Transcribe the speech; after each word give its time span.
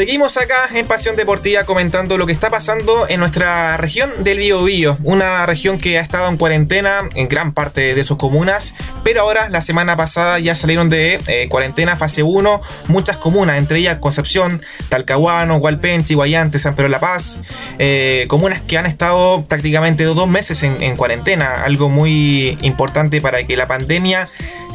Seguimos 0.00 0.38
acá 0.38 0.66
en 0.72 0.86
Pasión 0.86 1.14
Deportiva 1.14 1.64
comentando 1.64 2.16
lo 2.16 2.24
que 2.24 2.32
está 2.32 2.48
pasando 2.48 3.04
en 3.10 3.20
nuestra 3.20 3.76
región 3.76 4.24
del 4.24 4.38
Biobío, 4.38 4.96
una 5.04 5.44
región 5.44 5.76
que 5.78 5.98
ha 5.98 6.00
estado 6.00 6.30
en 6.30 6.38
cuarentena 6.38 7.00
en 7.14 7.28
gran 7.28 7.52
parte 7.52 7.94
de 7.94 8.02
sus 8.02 8.16
comunas, 8.16 8.72
pero 9.04 9.20
ahora 9.20 9.50
la 9.50 9.60
semana 9.60 9.96
pasada 9.96 10.38
ya 10.38 10.54
salieron 10.54 10.88
de 10.88 11.20
eh, 11.26 11.48
cuarentena 11.50 11.98
fase 11.98 12.22
1 12.22 12.62
muchas 12.88 13.18
comunas, 13.18 13.58
entre 13.58 13.80
ellas 13.80 13.98
Concepción, 14.00 14.62
Talcahuano, 14.88 15.58
Hualpenchi, 15.58 16.14
Guayante, 16.14 16.58
San 16.58 16.74
Pedro 16.74 16.88
la 16.88 17.00
Paz, 17.00 17.38
eh, 17.78 18.24
comunas 18.28 18.62
que 18.62 18.78
han 18.78 18.86
estado 18.86 19.44
prácticamente 19.44 20.04
dos 20.04 20.26
meses 20.26 20.62
en 20.62 20.96
cuarentena, 20.96 21.62
algo 21.62 21.90
muy 21.90 22.56
importante 22.62 23.20
para 23.20 23.44
que 23.44 23.54
la 23.54 23.66
pandemia 23.66 24.26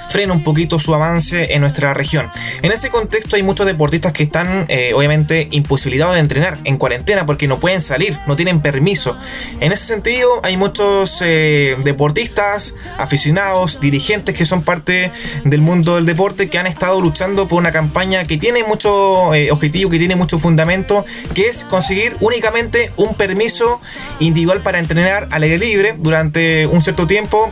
frena 0.09 0.33
un 0.33 0.43
poquito 0.43 0.79
su 0.79 0.93
avance 0.93 1.53
en 1.53 1.61
nuestra 1.61 1.93
región. 1.93 2.29
En 2.61 2.71
ese 2.71 2.89
contexto 2.89 3.35
hay 3.35 3.43
muchos 3.43 3.65
deportistas 3.65 4.13
que 4.13 4.23
están 4.23 4.65
eh, 4.67 4.93
obviamente 4.93 5.47
imposibilitados 5.51 6.15
de 6.15 6.21
entrenar 6.21 6.57
en 6.63 6.77
cuarentena 6.77 7.25
porque 7.25 7.47
no 7.47 7.59
pueden 7.59 7.81
salir, 7.81 8.17
no 8.27 8.35
tienen 8.35 8.61
permiso. 8.61 9.17
En 9.59 9.71
ese 9.71 9.85
sentido 9.85 10.39
hay 10.43 10.57
muchos 10.57 11.21
eh, 11.21 11.77
deportistas, 11.83 12.73
aficionados, 12.97 13.79
dirigentes 13.79 14.35
que 14.35 14.45
son 14.45 14.63
parte 14.63 15.11
del 15.43 15.61
mundo 15.61 15.95
del 15.95 16.05
deporte 16.05 16.49
que 16.49 16.57
han 16.57 16.67
estado 16.67 17.01
luchando 17.01 17.47
por 17.47 17.59
una 17.59 17.71
campaña 17.71 18.25
que 18.25 18.37
tiene 18.37 18.63
mucho 18.63 19.33
eh, 19.33 19.51
objetivo, 19.51 19.89
que 19.89 19.99
tiene 19.99 20.15
mucho 20.15 20.39
fundamento, 20.39 21.05
que 21.33 21.47
es 21.47 21.63
conseguir 21.63 22.15
únicamente 22.19 22.91
un 22.97 23.15
permiso 23.15 23.81
individual 24.19 24.61
para 24.61 24.79
entrenar 24.79 25.27
al 25.31 25.43
aire 25.43 25.57
libre 25.57 25.95
durante 25.97 26.67
un 26.67 26.81
cierto 26.81 27.07
tiempo 27.07 27.51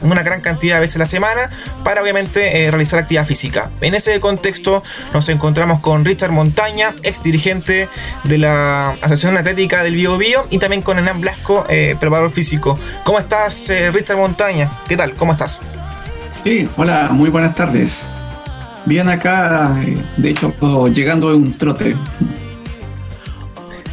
una 0.00 0.22
gran 0.22 0.40
cantidad 0.40 0.76
de 0.76 0.80
veces 0.80 0.96
a 0.96 1.00
la 1.00 1.06
semana 1.06 1.50
para 1.84 2.02
obviamente 2.02 2.64
eh, 2.64 2.70
realizar 2.70 2.98
actividad 2.98 3.26
física. 3.26 3.70
En 3.80 3.94
ese 3.94 4.18
contexto 4.20 4.82
nos 5.12 5.28
encontramos 5.28 5.80
con 5.80 6.04
Richard 6.04 6.32
Montaña, 6.32 6.94
ex 7.02 7.22
dirigente 7.22 7.88
de 8.24 8.38
la 8.38 8.90
Asociación 8.90 9.36
Atlética 9.36 9.82
del 9.82 9.94
Bio 9.94 10.18
Bio 10.18 10.46
y 10.50 10.58
también 10.58 10.82
con 10.82 10.98
Hernán 10.98 11.20
Blasco, 11.20 11.64
eh, 11.68 11.96
preparador 11.98 12.30
físico. 12.30 12.78
¿Cómo 13.04 13.18
estás, 13.18 13.70
eh, 13.70 13.90
Richard 13.90 14.16
Montaña? 14.18 14.70
¿Qué 14.88 14.96
tal? 14.96 15.14
¿Cómo 15.14 15.32
estás? 15.32 15.60
Sí, 16.44 16.68
hola, 16.76 17.08
muy 17.10 17.30
buenas 17.30 17.54
tardes. 17.54 18.06
Bien 18.84 19.08
acá, 19.08 19.74
de 20.16 20.30
hecho, 20.30 20.54
llegando 20.92 21.30
de 21.30 21.34
un 21.34 21.58
trote. 21.58 21.96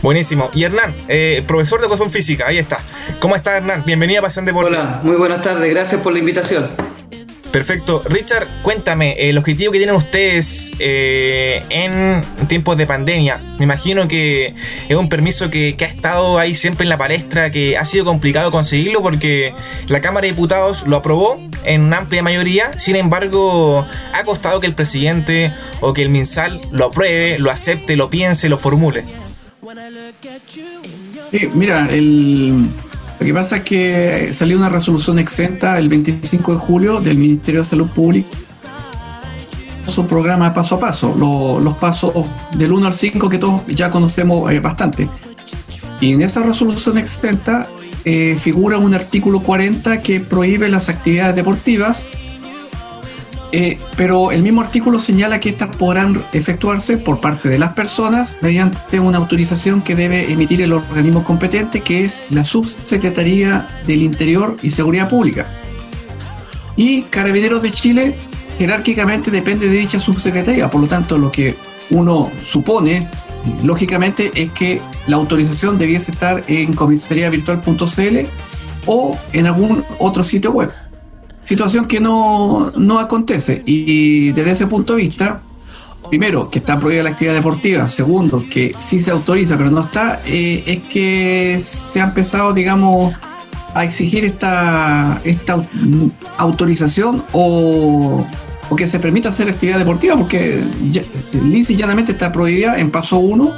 Buenísimo. 0.04 0.52
Y 0.54 0.66
Hernán, 0.66 0.94
eh, 1.08 1.44
profesor 1.48 1.80
de 1.80 1.86
educación 1.86 2.12
física, 2.12 2.46
ahí 2.46 2.58
está. 2.58 2.82
¿Cómo 3.20 3.38
está 3.38 3.56
Hernán? 3.56 3.84
Bienvenido 3.86 4.20
a 4.20 4.24
Pasión 4.24 4.44
Deportiva. 4.44 4.82
Hola, 4.82 5.00
muy 5.02 5.16
buenas 5.16 5.42
tardes, 5.42 5.74
gracias 5.74 6.02
por 6.02 6.12
la 6.12 6.20
invitación. 6.20 6.70
Perfecto. 7.54 8.04
Richard, 8.06 8.48
cuéntame, 8.64 9.30
el 9.30 9.38
objetivo 9.38 9.72
que 9.72 9.78
tienen 9.78 9.96
ustedes 9.96 10.72
eh, 10.80 11.64
en 11.70 12.22
tiempos 12.48 12.76
de 12.76 12.86
pandemia. 12.86 13.40
Me 13.60 13.64
imagino 13.64 14.08
que 14.10 14.54
es 14.90 14.96
un 14.98 15.08
permiso 15.08 15.50
que, 15.50 15.78
que, 15.78 15.86
ha 15.86 15.88
estado 15.88 16.38
ahí 16.38 16.54
siempre 16.54 16.84
en 16.84 16.90
la 16.90 16.98
palestra, 16.98 17.50
que 17.52 17.78
ha 17.78 17.86
sido 17.86 18.04
complicado 18.04 18.52
conseguirlo 18.52 19.02
porque 19.02 19.54
la 19.88 20.02
Cámara 20.02 20.26
de 20.26 20.34
Diputados 20.34 20.86
lo 20.86 20.98
aprobó 20.98 21.38
en 21.64 21.82
una 21.82 22.00
amplia 22.00 22.24
mayoría. 22.24 22.78
Sin 22.78 22.98
embargo, 22.98 23.86
ha 24.14 24.24
costado 24.26 24.60
que 24.60 24.68
el 24.68 24.76
presidente 24.76 25.54
o 25.80 25.94
que 25.94 26.02
el 26.02 26.10
MinSal 26.10 26.60
lo 26.72 26.88
apruebe, 26.88 27.38
lo 27.40 27.52
acepte, 27.52 27.96
lo 27.96 28.10
piense, 28.10 28.50
lo 28.50 28.58
formule. 28.58 29.06
Sí, 31.32 31.50
mira, 31.54 31.88
el, 31.92 32.68
lo 33.20 33.26
que 33.26 33.34
pasa 33.34 33.58
es 33.58 33.64
que 33.64 34.34
salió 34.34 34.58
una 34.58 34.70
resolución 34.70 35.20
exenta 35.20 35.78
el 35.78 35.90
25 35.90 36.54
de 36.54 36.60
julio 36.60 37.02
del 37.02 37.18
Ministerio 37.18 37.62
de 37.62 37.66
Salud 37.66 37.88
Pública. 37.88 38.30
Su 39.88 40.06
programa 40.08 40.54
paso 40.54 40.76
a 40.76 40.80
paso, 40.80 41.16
los 41.62 41.78
pasos 41.78 42.14
del 42.56 42.72
1 42.72 42.88
al 42.88 42.94
5 42.94 43.30
que 43.30 43.38
todos 43.38 43.66
ya 43.68 43.90
conocemos 43.92 44.52
eh, 44.52 44.60
bastante. 44.60 45.10
Y 46.02 46.14
en 46.14 46.22
esa 46.22 46.44
resolución 46.44 46.98
exenta 46.98 47.70
eh, 48.06 48.36
figura 48.38 48.78
un 48.78 48.94
artículo 48.94 49.42
40 49.42 50.02
que 50.02 50.20
prohíbe 50.20 50.70
las 50.70 50.90
actividades 50.90 51.36
deportivas 51.36 52.08
eh, 53.56 53.78
pero 53.96 54.32
el 54.32 54.42
mismo 54.42 54.62
artículo 54.62 54.98
señala 54.98 55.40
que 55.40 55.50
estas 55.50 55.76
podrán 55.76 56.26
efectuarse 56.34 56.98
por 56.98 57.22
parte 57.22 57.50
de 57.50 57.60
las 57.60 57.74
personas 57.74 58.36
mediante 58.42 59.00
una 59.00 59.20
autorización 59.20 59.84
que 59.84 59.94
debe 59.94 60.32
emitir 60.32 60.64
el 60.64 60.74
organismo 60.74 61.24
competente, 61.24 61.82
que 61.82 62.04
es 62.04 62.24
la 62.32 62.44
Subsecretaría 62.44 63.70
del 63.86 64.02
Interior 64.02 64.58
y 64.64 64.72
Seguridad 64.72 65.08
Pública. 65.08 65.46
Y 66.76 67.04
Carabineros 67.04 67.62
de 67.62 67.70
Chile 67.70 68.16
jerárquicamente 68.58 69.30
depende 69.30 69.70
de 69.70 69.78
dicha 69.78 70.00
subsecretaría, 70.00 70.72
por 70.72 70.82
lo 70.82 70.88
tanto 70.88 71.20
lo 71.20 71.32
que 71.32 71.56
uno 71.92 72.32
supone, 72.42 73.08
lógicamente, 73.64 74.32
es 74.34 74.52
que 74.52 74.82
la 75.06 75.18
autorización 75.18 75.78
debiese 75.78 76.12
estar 76.12 76.44
en 76.48 76.74
comisariavirtual.cl 76.74 78.18
o 78.88 79.16
en 79.32 79.46
algún 79.46 79.86
otro 80.00 80.24
sitio 80.24 80.52
web 80.52 80.72
situación 81.44 81.86
que 81.86 82.00
no, 82.00 82.72
no 82.76 83.00
acontece. 83.00 83.64
Y 83.66 84.32
desde 84.32 84.52
ese 84.52 84.68
punto 84.68 84.96
de 84.96 85.04
vista, 85.04 85.42
primero, 86.10 86.50
que 86.50 86.60
está 86.60 86.80
prohibida 86.80 87.04
la 87.04 87.10
actividad 87.10 87.34
deportiva, 87.34 87.88
segundo, 87.90 88.44
que 88.50 88.76
sí 88.78 89.00
se 89.00 89.12
autoriza 89.12 89.58
pero 89.58 89.72
no 89.72 89.82
está, 89.82 90.22
eh, 90.26 90.64
es 90.66 90.80
que 90.88 91.60
se 91.60 92.02
ha 92.02 92.06
empezado, 92.06 92.54
digamos, 92.54 93.14
a 93.74 93.84
exigir 93.84 94.24
esta, 94.24 95.20
esta 95.24 95.68
autorización 96.38 97.24
o, 97.32 98.26
o 98.70 98.76
que 98.76 98.86
se 98.88 99.00
permita 99.00 99.30
hacer 99.30 99.50
actividad 99.50 99.80
deportiva, 99.80 100.16
porque 100.16 100.64
ya, 100.92 101.02
lisa 101.44 101.74
y 101.74 101.76
llanamente 101.76 102.12
está 102.12 102.32
prohibida 102.32 102.78
en 102.78 102.92
paso 102.92 103.18
1 103.18 103.52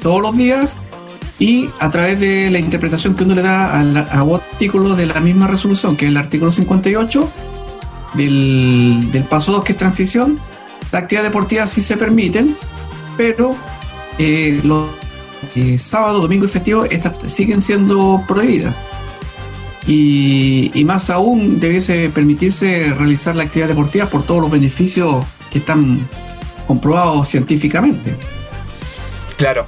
todos 0.00 0.20
los 0.20 0.36
días 0.36 0.78
y 1.42 1.68
a 1.80 1.90
través 1.90 2.20
de 2.20 2.52
la 2.52 2.60
interpretación 2.60 3.16
que 3.16 3.24
uno 3.24 3.34
le 3.34 3.42
da 3.42 3.80
al, 3.80 3.96
artículo 3.96 4.94
de 4.94 5.06
la 5.06 5.20
misma 5.20 5.48
resolución, 5.48 5.96
que 5.96 6.04
es 6.04 6.12
el 6.12 6.16
artículo 6.16 6.52
58 6.52 7.32
del, 8.14 9.08
del 9.10 9.24
paso 9.24 9.50
2, 9.50 9.64
que 9.64 9.72
es 9.72 9.78
transición, 9.78 10.38
la 10.92 11.00
actividad 11.00 11.24
deportiva 11.24 11.66
sí 11.66 11.82
se 11.82 11.96
permiten, 11.96 12.56
pero 13.16 13.56
eh, 14.18 14.60
los 14.62 14.88
eh, 15.56 15.78
sábado, 15.78 16.20
domingo 16.20 16.44
y 16.44 16.48
festivo 16.48 16.84
estas 16.84 17.32
siguen 17.32 17.60
siendo 17.60 18.22
prohibidas. 18.28 18.76
Y, 19.84 20.70
y, 20.74 20.84
más 20.84 21.10
aún 21.10 21.58
debiese 21.58 22.08
permitirse 22.10 22.94
realizar 22.96 23.34
la 23.34 23.42
actividad 23.42 23.66
deportiva 23.66 24.06
por 24.06 24.22
todos 24.22 24.42
los 24.42 24.50
beneficios 24.50 25.26
que 25.50 25.58
están 25.58 26.08
comprobados 26.68 27.26
científicamente. 27.26 28.14
Claro, 29.36 29.66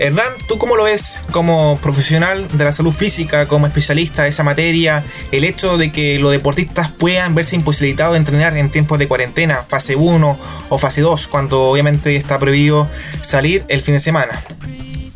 Hernán, 0.00 0.32
¿tú 0.48 0.56
cómo 0.56 0.76
lo 0.76 0.84
ves 0.84 1.20
como 1.30 1.78
profesional 1.82 2.48
de 2.54 2.64
la 2.64 2.72
salud 2.72 2.90
física, 2.90 3.46
como 3.46 3.66
especialista 3.66 4.22
de 4.22 4.30
esa 4.30 4.42
materia, 4.42 5.04
el 5.30 5.44
hecho 5.44 5.76
de 5.76 5.92
que 5.92 6.18
los 6.18 6.32
deportistas 6.32 6.90
puedan 6.90 7.34
verse 7.34 7.54
imposibilitados 7.54 8.14
de 8.14 8.18
entrenar 8.20 8.56
en 8.56 8.70
tiempos 8.70 8.98
de 8.98 9.06
cuarentena, 9.06 9.58
fase 9.68 9.96
1 9.96 10.38
o 10.70 10.78
fase 10.78 11.02
2, 11.02 11.28
cuando 11.28 11.64
obviamente 11.64 12.16
está 12.16 12.38
prohibido 12.38 12.88
salir 13.20 13.66
el 13.68 13.82
fin 13.82 13.92
de 13.92 14.00
semana? 14.00 14.40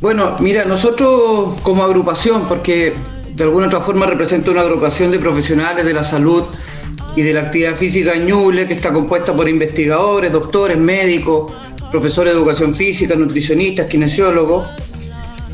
Bueno, 0.00 0.37
mira, 0.41 0.67
nosotros 0.67 1.59
como 1.62 1.83
agrupación, 1.83 2.47
porque 2.47 2.93
de 3.31 3.43
alguna 3.43 3.69
otra 3.69 3.81
forma 3.81 4.05
represento 4.05 4.50
una 4.50 4.61
agrupación 4.61 5.11
de 5.11 5.19
profesionales 5.19 5.87
de 5.87 5.94
la 5.94 6.05
salud 6.05 6.44
y 7.17 7.23
de 7.23 7.33
la 7.33 7.41
actividad 7.41 7.75
física 7.75 8.12
en 8.12 8.27
Ñuble, 8.27 8.69
que 8.69 8.75
está 8.75 8.93
compuesta 8.93 9.34
por 9.34 9.49
investigadores, 9.49 10.31
doctores, 10.31 10.77
médicos, 10.77 11.50
profesores 11.94 12.32
de 12.32 12.41
educación 12.41 12.75
física, 12.75 13.15
nutricionistas, 13.15 13.87
kinesiólogos. 13.87 14.66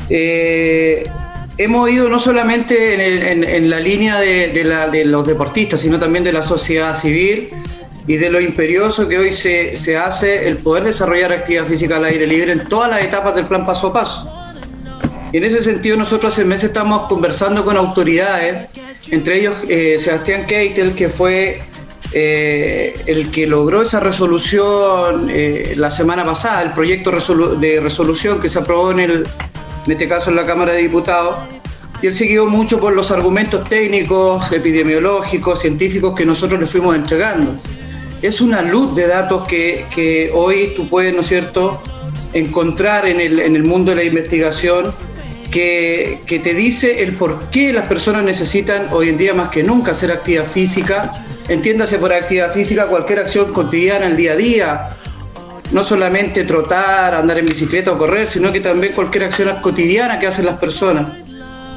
Eh, 0.09 1.07
hemos 1.55 1.87
ido 1.91 2.09
no 2.09 2.19
solamente 2.19 2.75
en, 3.31 3.69
la 3.69 3.79
línea 3.79 4.19
de, 4.19 5.03
los 5.05 5.27
deportistas, 5.27 5.81
sino 5.81 5.99
también 5.99 6.23
de 6.23 6.33
la 6.33 6.41
sociedad 6.41 6.97
civil 6.97 7.49
y 8.07 8.17
de 8.17 8.31
lo 8.31 8.41
imperioso 8.41 9.07
que 9.07 9.19
hoy 9.19 9.31
se, 9.31 9.75
se, 9.75 9.95
hace 9.97 10.47
el 10.47 10.57
poder 10.57 10.85
desarrollar 10.85 11.31
actividad 11.31 11.65
física 11.65 11.97
al 11.97 12.05
aire 12.05 12.25
libre 12.25 12.53
en 12.53 12.67
todas 12.67 12.89
las 12.89 13.03
etapas 13.03 13.35
del 13.35 13.45
plan 13.45 13.63
paso 13.63 13.89
a 13.89 13.93
paso. 13.93 14.33
Y 15.31 15.37
en 15.37 15.43
ese 15.43 15.61
sentido 15.61 15.95
nosotros 15.95 16.33
hace 16.33 16.43
meses 16.43 16.71
estamos 16.71 17.07
conversando 17.07 17.63
con 17.63 17.77
autoridades, 17.77 18.67
entre 19.11 19.41
ellos 19.41 19.53
eh, 19.69 19.97
Sebastián 19.99 20.47
Keitel, 20.47 20.95
que 20.95 21.07
fue 21.07 21.61
eh, 22.13 22.93
el 23.05 23.31
que 23.31 23.47
logró 23.47 23.81
esa 23.81 24.01
resolución 24.01 25.29
eh, 25.29 25.75
la 25.77 25.89
semana 25.89 26.25
pasada, 26.25 26.61
el 26.61 26.71
proyecto 26.71 27.11
de 27.57 27.79
resolución 27.79 28.41
que 28.41 28.49
se 28.49 28.59
aprobó 28.59 28.91
en, 28.91 28.99
el, 28.99 29.27
en 29.85 29.91
este 29.91 30.09
caso 30.09 30.29
en 30.29 30.35
la 30.35 30.45
Cámara 30.45 30.73
de 30.73 30.81
Diputados, 30.81 31.39
y 32.01 32.07
él 32.07 32.13
siguió 32.13 32.47
mucho 32.47 32.79
por 32.79 32.93
los 32.93 33.11
argumentos 33.11 33.63
técnicos, 33.69 34.51
epidemiológicos, 34.51 35.61
científicos 35.61 36.13
que 36.13 36.25
nosotros 36.25 36.59
le 36.59 36.65
fuimos 36.65 36.95
entregando. 36.95 37.55
Es 38.21 38.41
una 38.41 38.61
luz 38.61 38.93
de 38.95 39.07
datos 39.07 39.47
que, 39.47 39.85
que 39.93 40.31
hoy 40.33 40.73
tú 40.75 40.89
puedes, 40.89 41.13
¿no 41.13 41.21
es 41.21 41.27
cierto?, 41.27 41.81
encontrar 42.33 43.07
en 43.07 43.21
el, 43.21 43.39
en 43.39 43.55
el 43.55 43.63
mundo 43.63 43.91
de 43.91 43.97
la 43.97 44.03
investigación 44.03 44.93
que, 45.49 46.19
que, 46.25 46.39
te 46.39 46.53
dice 46.53 47.03
el 47.03 47.13
por 47.13 47.49
qué 47.51 47.73
las 47.73 47.87
personas 47.87 48.23
necesitan 48.23 48.87
hoy 48.91 49.09
en 49.09 49.17
día 49.17 49.33
más 49.33 49.49
que 49.49 49.63
nunca 49.63 49.91
hacer 49.91 50.11
actividad 50.11 50.45
física 50.45 51.25
Entiéndase 51.47 51.97
por 51.97 52.13
actividad 52.13 52.51
física 52.51 52.87
cualquier 52.87 53.19
acción 53.19 53.51
cotidiana, 53.51 54.07
el 54.07 54.15
día 54.15 54.33
a 54.33 54.35
día, 54.35 54.89
no 55.71 55.83
solamente 55.83 56.43
trotar, 56.43 57.15
andar 57.15 57.37
en 57.39 57.45
bicicleta 57.45 57.91
o 57.91 57.97
correr, 57.97 58.27
sino 58.27 58.51
que 58.51 58.59
también 58.59 58.93
cualquier 58.93 59.25
acción 59.25 59.49
cotidiana 59.61 60.19
que 60.19 60.27
hacen 60.27 60.45
las 60.45 60.59
personas. 60.59 61.07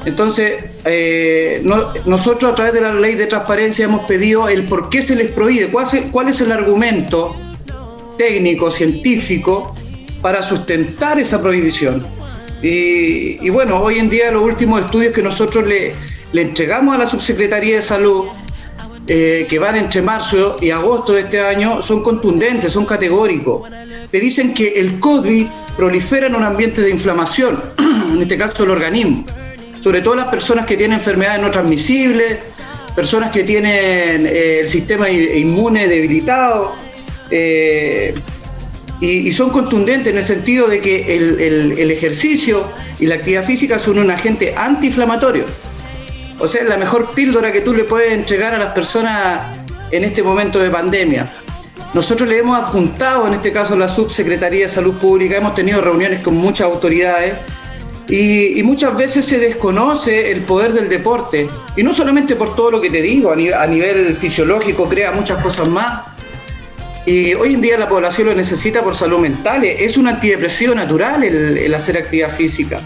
Entonces, 0.05 0.57
eh, 0.85 1.63
nosotros 2.05 2.53
a 2.53 2.55
través 2.55 2.75
de 2.75 2.81
la 2.83 2.93
ley 2.93 3.15
de 3.15 3.27
transparencia 3.27 3.87
hemos 3.87 4.05
pedido 4.05 4.49
el 4.49 4.65
por 4.65 4.91
qué 4.91 5.01
se 5.03 5.17
les 5.17 5.31
prohíbe, 5.31 5.69
cuál 5.69 6.29
es, 6.29 6.41
el 6.41 6.53
argumento 6.53 7.35
técnico, 8.19 8.71
científico, 8.71 9.75
para 10.21 10.43
sustentar 10.43 11.19
esa 11.19 11.41
prohibición. 11.41 12.07
Y, 12.63 13.49
bueno, 13.51 13.81
hoy 13.81 13.99
en 13.99 14.09
día 14.09 14.31
los 14.31 14.43
últimos 14.43 14.85
estudios 14.85 15.13
que 15.13 15.23
nosotros 15.23 15.67
le, 15.67 15.95
entregamos 16.33 16.95
a 16.95 16.99
la 16.99 17.07
Subsecretaría 17.07 17.77
de 17.77 17.83
Salud, 17.83 18.25
eh, 19.07 19.47
que 19.49 19.59
van 19.59 19.77
entre 19.77 20.03
marzo 20.03 20.59
y 20.61 20.71
agosto 20.71 21.13
de 21.13 21.21
este 21.21 21.41
año, 21.41 21.83
son 21.83 22.03
contundentes, 22.03 22.73
son 22.73 22.87
categóricos. 22.87 23.71
Te 24.11 24.21
dicen 24.21 24.55
que 24.55 24.75
el 24.75 25.01
COVID 25.01 25.47
prolifera 25.77 26.27
en 26.29 26.35
un 26.35 26.45
ambiente 26.45 26.81
de 26.81 26.91
inflamación, 26.91 27.63
en 28.13 28.23
este 28.23 28.37
caso 28.37 28.65
el 28.65 28.71
organismo 28.71 29.25
sobre 29.85 30.01
todo 30.01 30.15
las 30.15 30.29
personas 30.29 30.65
que 30.65 30.79
tienen 30.79 30.99
enfermedades 30.99 31.43
no 31.43 31.51
transmisibles, 31.51 32.39
personas 32.97 33.31
que 33.31 33.45
tienen 33.45 34.27
eh, 34.27 34.61
el 34.61 34.67
sistema 34.67 35.11
inmune 35.11 35.87
debilitado, 35.87 36.73
eh, 37.31 38.15
y, 38.99 39.31
son 39.33 39.51
contundentes 39.51 40.11
en 40.11 40.17
el 40.17 40.25
sentido 40.25 40.69
de 40.69 40.81
que 40.81 41.15
el, 41.15 41.91
ejercicio 41.91 42.67
y 42.99 43.07
la 43.07 43.17
actividad 43.17 43.45
física 43.45 43.79
son 43.79 43.99
un 43.99 44.11
agente 44.11 44.55
antiinflamatorio. 44.57 45.45
O 46.39 46.49
sea, 46.49 46.63
es 46.63 46.69
la 46.69 46.77
mejor 46.77 47.13
píldora 47.15 47.53
que 47.53 47.61
tú 47.61 47.73
le 47.75 47.85
puedes 47.85 48.13
entregar 48.13 48.55
a 48.55 48.59
las 48.59 48.73
personas 48.73 49.57
en 49.91 50.05
este 50.05 50.23
momento 50.23 50.59
de 50.59 50.71
pandemia. 50.71 51.31
Nosotros 51.95 52.29
le 52.29 52.39
hemos 52.39 52.59
adjuntado, 52.59 53.29
en 53.29 53.35
este 53.35 53.53
caso 53.53 53.77
la 53.77 53.89
Subsecretaría 53.89 54.65
de 54.65 54.69
Salud 54.69 54.95
Pública, 54.95 55.37
hemos 55.37 55.55
tenido 55.55 55.81
reuniones 55.81 56.21
con 56.21 56.35
muchas 56.37 56.67
autoridades 56.67 57.35
y, 58.09 58.63
muchas 58.65 58.97
veces 58.97 59.25
se 59.25 59.39
desconoce 59.39 60.31
el 60.31 60.43
poder 60.43 60.73
del 60.73 60.89
deporte. 60.89 61.49
Y 61.77 61.83
no 61.83 61.95
solamente 61.95 62.37
por 62.37 62.55
todo 62.55 62.73
lo 62.73 62.81
que 62.81 62.91
te 62.91 63.01
digo, 63.01 63.31
a 63.31 63.67
nivel, 63.67 64.17
fisiológico 64.17 64.89
crea 64.89 65.13
muchas 65.13 65.43
cosas 65.43 65.69
más. 65.69 66.03
Y 67.07 67.35
hoy 67.35 67.55
en 67.55 67.61
día 67.61 67.79
la 67.79 67.89
población 67.89 68.29
lo 68.29 68.35
necesita 68.35 68.83
por 68.83 68.95
salud 68.95 69.19
mental. 69.19 69.65
Es 69.65 69.97
un 69.97 70.09
antidepresivo 70.09 70.75
natural 70.75 71.23
el, 71.23 71.75
hacer 71.75 71.97
actividad 71.97 72.31
física. 72.31 72.81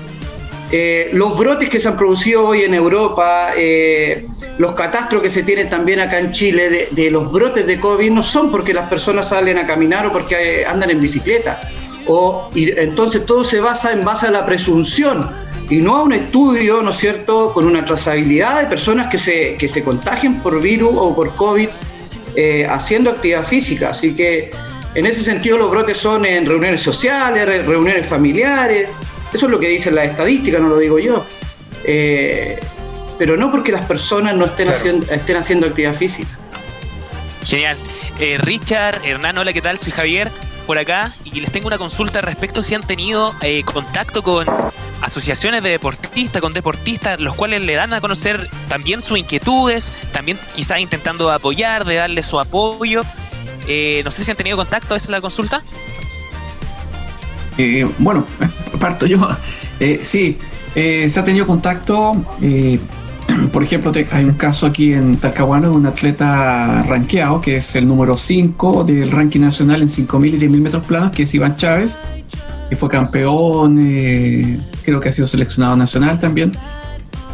Eh, 0.70 1.11
los 1.15 1.38
brotes 1.38 1.70
que 1.70 1.81
se 1.81 1.88
han 1.88 1.97
producido 1.97 2.47
hoy 2.47 2.62
en 2.62 2.75
Europa, 2.75 3.53
eh, 3.56 4.26
los 4.59 4.73
catastros 4.73 5.23
que 5.23 5.31
se 5.31 5.43
tienen 5.43 5.70
también 5.70 6.00
acá 6.00 6.19
en 6.19 6.31
Chile 6.31 6.69
de, 6.69 6.88
de, 6.91 7.11
los 7.11 7.32
brotes 7.32 7.67
de 7.67 7.81
COVID 7.81 8.11
no 8.11 8.23
son 8.23 8.50
porque 8.50 8.75
las 8.75 8.88
personas 8.88 9.31
salen 9.31 9.56
a 9.56 9.67
caminar 9.67 10.06
o 10.06 10.12
porque 10.12 10.67
andan 10.67 10.91
en 10.91 11.00
bicicleta 11.00 11.61
o, 12.09 12.50
y 12.55 12.70
entonces 12.79 13.25
todo 13.26 13.44
se 13.44 13.61
basa 13.61 13.93
en 13.93 14.05
base 14.05 14.26
a 14.26 14.31
la 14.31 14.44
presunción 14.44 15.31
y 15.70 15.76
no 15.79 15.97
a 15.97 16.03
un 16.03 16.12
estudio, 16.12 16.82
¿no 16.82 16.91
es 16.91 16.97
cierto?, 16.97 17.53
con 17.53 17.67
una 17.67 17.85
trazabilidad 17.85 18.62
de 18.62 18.67
personas 18.67 19.11
que 19.11 19.19
se, 19.19 19.56
que 19.56 19.69
se 19.69 19.85
contagien 19.85 20.41
por 20.41 20.61
virus 20.61 20.93
o 20.97 21.15
por 21.15 21.37
COVID 21.37 21.69
eh, 22.35 22.67
haciendo 22.69 23.11
actividad 23.11 23.44
física. 23.44 23.91
Así 23.91 24.15
que 24.15 24.50
en 24.94 25.06
ese 25.06 25.23
sentido 25.23 25.59
los 25.59 25.70
brotes 25.70 25.99
son 25.99 26.25
en 26.25 26.47
reuniones 26.47 26.81
sociales, 26.81 27.47
reuniones 27.67 28.06
familiares, 28.06 28.88
eso 29.32 29.46
es 29.46 29.52
lo 29.52 29.58
que 29.58 29.69
dicen 29.69 29.94
las 29.94 30.06
estadísticas, 30.06 30.60
no 30.60 30.69
lo 30.69 30.78
digo 30.78 30.98
yo. 30.98 31.25
Eh, 31.84 32.58
pero 33.19 33.36
no 33.36 33.50
porque 33.50 33.72
las 33.72 33.84
personas 33.84 34.36
no 34.36 34.44
estén, 34.44 34.69
haciendo, 34.69 35.12
estén 35.12 35.36
haciendo 35.36 35.66
actividad 35.66 35.94
física. 35.94 36.30
Genial. 37.44 37.76
Eh, 38.20 38.38
Richard, 38.38 39.04
Hernán, 39.04 39.38
hola, 39.38 39.52
¿qué 39.52 39.62
tal? 39.62 39.78
Soy 39.78 39.92
Javier 39.92 40.30
por 40.66 40.78
acá 40.78 41.14
y 41.25 41.40
les 41.40 41.50
tengo 41.50 41.66
una 41.66 41.78
consulta 41.78 42.20
respecto 42.20 42.62
si 42.62 42.75
han 42.75 42.82
tenido 42.82 43.34
eh, 43.40 43.62
contacto 43.64 44.22
con 44.22 44.46
asociaciones 45.00 45.62
de 45.62 45.70
deportistas, 45.70 46.42
con 46.42 46.52
deportistas, 46.52 47.20
los 47.20 47.34
cuales 47.34 47.62
le 47.62 47.74
dan 47.74 47.94
a 47.94 48.00
conocer 48.00 48.50
también 48.69 49.00
sus 49.00 49.19
inquietudes, 49.19 50.06
también 50.12 50.38
quizás 50.52 50.81
intentando 50.81 51.31
apoyar, 51.31 51.84
de 51.84 51.94
darle 51.96 52.22
su 52.22 52.38
apoyo. 52.38 53.02
Eh, 53.66 54.02
no 54.04 54.10
sé 54.10 54.24
si 54.24 54.31
han 54.31 54.36
tenido 54.36 54.56
contacto, 54.56 54.94
¿esa 54.94 55.06
es 55.06 55.10
la 55.10 55.20
consulta? 55.20 55.62
Eh, 57.56 57.88
bueno, 57.98 58.26
parto 58.78 59.06
yo. 59.06 59.28
sí, 60.02 60.38
se 60.75 61.20
ha 61.20 61.25
tenido 61.25 61.46
contacto 61.46 62.16
por 63.52 63.62
ejemplo, 63.62 63.92
hay 64.12 64.25
un 64.25 64.34
caso 64.34 64.66
aquí 64.66 64.92
en 64.92 65.16
Talcahuano 65.16 65.70
de 65.70 65.76
un 65.76 65.86
atleta 65.86 66.82
ranqueado, 66.82 67.40
que 67.40 67.56
es 67.56 67.75
el 67.76 67.86
número 67.86 68.16
5 68.16 68.84
del 68.84 69.10
ranking 69.10 69.40
nacional 69.40 69.82
en 69.82 69.88
5.000 69.88 70.34
y 70.34 70.38
10.000 70.38 70.60
metros 70.60 70.86
planos, 70.86 71.10
que 71.10 71.25
es 71.25 71.34
Iván 71.34 71.56
Chávez, 71.56 71.98
que 72.69 72.76
fue 72.76 72.88
campeón, 72.88 73.78
eh, 73.80 74.60
creo 74.84 75.00
que 75.00 75.08
ha 75.08 75.12
sido 75.12 75.26
seleccionado 75.26 75.76
nacional 75.76 76.19
también. 76.19 76.52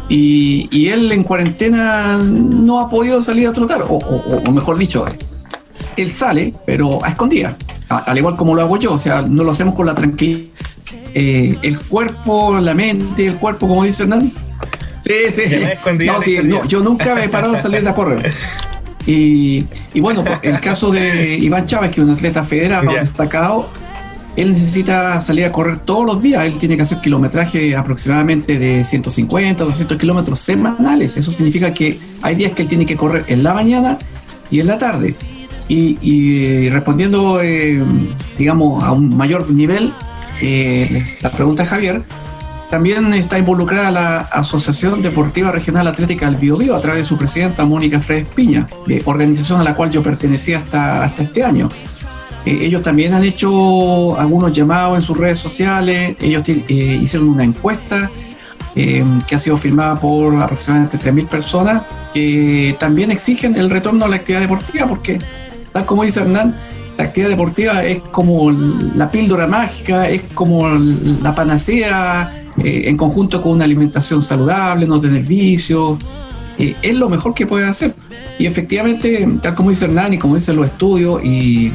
Y, 0.07 0.87
él 0.87 1.11
en 1.11 1.23
cuarentena 1.23 2.17
no 2.17 2.79
ha 2.79 2.89
podido 2.89 3.23
salir 3.23 3.47
a 3.47 3.53
trotar, 3.53 3.85
o, 3.89 4.51
mejor 4.51 4.77
dicho, 4.77 5.03
él 5.97 6.09
sale, 6.11 6.53
pero 6.65 7.03
a 7.03 7.09
escondidas, 7.09 7.55
al 7.89 8.17
igual 8.17 8.35
como 8.35 8.55
lo 8.55 8.61
hago 8.61 8.77
yo, 8.77 8.93
o 8.93 8.97
sea, 8.97 9.21
no 9.21 9.43
lo 9.43 9.51
hacemos 9.51 9.75
con 9.75 9.85
la 9.85 9.95
tranquilidad. 9.95 10.49
Eh, 11.13 11.57
el 11.61 11.79
cuerpo, 11.79 12.59
la 12.59 12.73
mente, 12.73 13.25
el 13.25 13.35
cuerpo, 13.35 13.67
como 13.67 13.83
dice 13.83 14.03
Hernán, 14.03 14.31
Sí, 15.05 15.13
sí. 15.31 15.43
No, 16.43 16.65
yo 16.65 16.79
nunca 16.79 17.13
me 17.13 17.25
he 17.25 17.29
parado 17.29 17.53
a 17.53 17.57
salir 17.59 17.87
a 17.87 17.93
correr. 17.93 18.33
Y, 19.05 19.63
y, 19.93 19.99
bueno, 19.99 20.23
el 20.41 20.59
caso 20.59 20.89
de 20.89 21.37
Iván 21.37 21.67
Chávez, 21.67 21.91
que 21.91 22.01
es 22.01 22.07
un 22.07 22.13
atleta 22.13 22.43
federado 22.43 22.91
destacado, 22.91 23.69
él 24.35 24.51
necesita 24.51 25.21
salir 25.21 25.45
a 25.45 25.51
correr 25.51 25.77
todos 25.77 26.05
los 26.05 26.23
días. 26.23 26.43
Él 26.45 26.57
tiene 26.57 26.75
que 26.75 26.81
hacer 26.81 27.01
kilometraje 27.01 27.75
aproximadamente 27.75 28.57
de 28.57 28.83
150, 28.83 29.63
200 29.63 29.97
kilómetros 29.97 30.39
semanales. 30.39 31.17
Eso 31.17 31.29
significa 31.29 31.71
que 31.71 31.99
hay 32.23 32.35
días 32.35 32.53
que 32.53 32.63
él 32.63 32.67
tiene 32.67 32.87
que 32.87 32.97
correr 32.97 33.25
en 33.27 33.43
la 33.43 33.53
mañana 33.53 33.99
y 34.49 34.59
en 34.59 34.67
la 34.67 34.79
tarde. 34.79 35.13
Y, 35.67 35.97
y 36.01 36.69
respondiendo, 36.69 37.41
eh, 37.41 37.81
digamos, 38.37 38.83
a 38.83 38.91
un 38.91 39.15
mayor 39.15 39.49
nivel, 39.49 39.93
eh, 40.41 41.03
la 41.21 41.31
pregunta 41.31 41.63
de 41.63 41.69
Javier, 41.69 42.03
también 42.69 43.13
está 43.13 43.37
involucrada 43.37 43.91
la 43.91 44.17
Asociación 44.17 45.01
Deportiva 45.01 45.51
Regional 45.51 45.87
Atlética 45.87 46.25
del 46.25 46.35
Biobío 46.35 46.75
a 46.75 46.81
través 46.81 47.03
de 47.03 47.05
su 47.07 47.17
presidenta 47.17 47.63
Mónica 47.65 47.99
Fredes 47.99 48.27
Piña, 48.27 48.67
organización 49.05 49.61
a 49.61 49.63
la 49.63 49.75
cual 49.75 49.91
yo 49.91 50.03
pertenecía 50.03 50.57
hasta, 50.57 51.03
hasta 51.03 51.23
este 51.23 51.43
año. 51.43 51.69
Eh, 52.45 52.59
ellos 52.61 52.81
también 52.81 53.13
han 53.13 53.23
hecho 53.23 54.19
algunos 54.19 54.51
llamados 54.51 54.97
en 54.97 55.01
sus 55.01 55.17
redes 55.17 55.39
sociales, 55.39 56.15
ellos 56.19 56.43
eh, 56.47 56.99
hicieron 57.01 57.29
una 57.29 57.43
encuesta 57.43 58.11
em, 58.75 59.21
que 59.21 59.35
ha 59.35 59.39
sido 59.39 59.57
firmada 59.57 59.99
por 59.99 60.35
aproximadamente 60.41 60.99
3.000 60.99 61.27
personas, 61.27 61.83
que 62.13 62.75
también 62.79 63.11
exigen 63.11 63.55
el 63.55 63.69
retorno 63.69 64.05
a 64.05 64.07
la 64.07 64.17
actividad 64.17 64.41
deportiva, 64.41 64.87
porque 64.87 65.19
tal 65.75 65.85
como 65.85 66.03
dice 66.03 66.21
Hernán, 66.21 66.55
la 66.97 67.03
actividad 67.03 67.31
deportiva 67.31 67.83
es 67.83 67.99
como 67.99 68.49
la 68.49 69.11
píldora 69.11 69.45
mágica, 69.45 70.07
es 70.07 70.21
como 70.33 70.69
la 70.69 71.35
panacea 71.35 72.45
eh, 72.63 72.83
en 72.85 72.95
conjunto 72.95 73.41
con 73.41 73.51
una 73.51 73.65
alimentación 73.65 74.23
saludable, 74.23 74.87
no 74.87 75.01
tener 75.01 75.23
vicios, 75.23 75.99
eh, 76.57 76.77
es 76.81 76.95
lo 76.95 77.09
mejor 77.09 77.33
que 77.33 77.45
puede 77.45 77.67
hacer. 77.67 77.93
Y 78.39 78.45
efectivamente, 78.45 79.27
tal 79.41 79.53
como 79.53 79.69
dice 79.69 79.83
Hernán 79.83 80.13
y 80.13 80.17
como 80.17 80.35
dicen 80.35 80.55
los 80.55 80.65
estudios, 80.65 81.21
y 81.25 81.73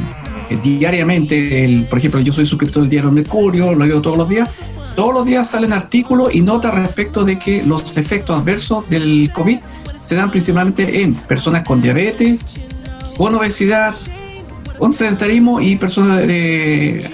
eh, 0.49 0.59
diariamente, 0.63 1.87
por 1.91 1.99
ejemplo, 1.99 2.21
yo 2.21 2.33
soy 2.33 2.47
suscriptor 2.47 2.85
del 2.85 2.89
diario 2.89 3.11
Mercurio, 3.11 3.75
lo 3.75 3.85
leo 3.85 4.01
todos 4.01 4.17
los 4.17 4.31
días, 4.31 4.49
todos 4.97 5.13
los 5.13 5.27
días 5.27 5.47
salen 5.47 5.75
artículos 5.75 6.35
y 6.35 6.41
notas 6.41 6.75
respecto 6.75 7.23
de 7.23 7.39
que 7.39 7.63
los 7.63 7.95
efectos 7.99 8.39
adversos 8.39 8.89
del 8.89 9.31
COVID 9.35 9.59
se 10.01 10.15
dan 10.15 10.31
principalmente 10.31 11.03
en 11.03 11.17
personas 11.17 11.65
con 11.65 11.83
diabetes, 11.83 12.47
con 13.21 13.35
obesidad, 13.35 13.95
con 14.79 14.95
sedentarismo 14.95 15.61
y 15.61 15.77
personas 15.77 16.27
de 16.27 17.05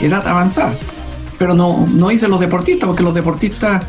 edad 0.00 0.28
avanzada 0.28 0.76
pero 1.38 1.54
no, 1.54 1.86
no 1.92 2.08
dicen 2.08 2.30
los 2.30 2.40
deportistas, 2.40 2.86
porque 2.86 3.02
los 3.02 3.14
deportistas 3.14 3.84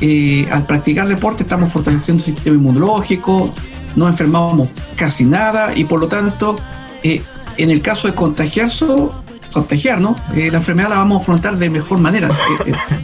eh, 0.00 0.46
al 0.50 0.66
practicar 0.66 1.08
deporte 1.08 1.44
estamos 1.44 1.72
fortaleciendo 1.72 2.20
el 2.20 2.24
sistema 2.24 2.56
inmunológico, 2.56 3.52
no 3.96 4.08
enfermamos 4.08 4.68
casi 4.96 5.24
nada 5.24 5.72
y 5.74 5.84
por 5.84 6.00
lo 6.00 6.08
tanto, 6.08 6.56
eh, 7.02 7.22
en 7.56 7.70
el 7.70 7.82
caso 7.82 8.08
de 8.08 8.14
contagiarse, 8.14 8.86
contagiarnos, 9.52 10.16
eh, 10.34 10.50
la 10.50 10.58
enfermedad 10.58 10.90
la 10.90 10.98
vamos 10.98 11.18
a 11.18 11.22
afrontar 11.22 11.56
de 11.56 11.70
mejor 11.70 11.98
manera. 11.98 12.28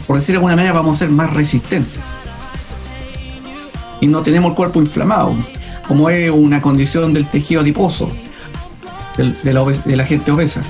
por 0.07 0.17
decir 0.17 0.33
de 0.33 0.37
alguna 0.37 0.55
manera, 0.55 0.73
vamos 0.73 0.97
a 0.97 0.99
ser 0.99 1.09
más 1.09 1.31
resistentes. 1.33 2.15
Y 4.01 4.07
no 4.07 4.21
tenemos 4.21 4.51
el 4.51 4.55
cuerpo 4.55 4.79
inflamado, 4.79 5.35
como 5.89 6.07
es 6.11 6.29
una 6.29 6.61
condición 6.61 7.15
del 7.15 7.25
tejido 7.25 7.61
adiposo 7.61 8.11
de, 9.17 9.95
la, 9.95 10.05
gente 10.05 10.29
obesa. 10.29 10.61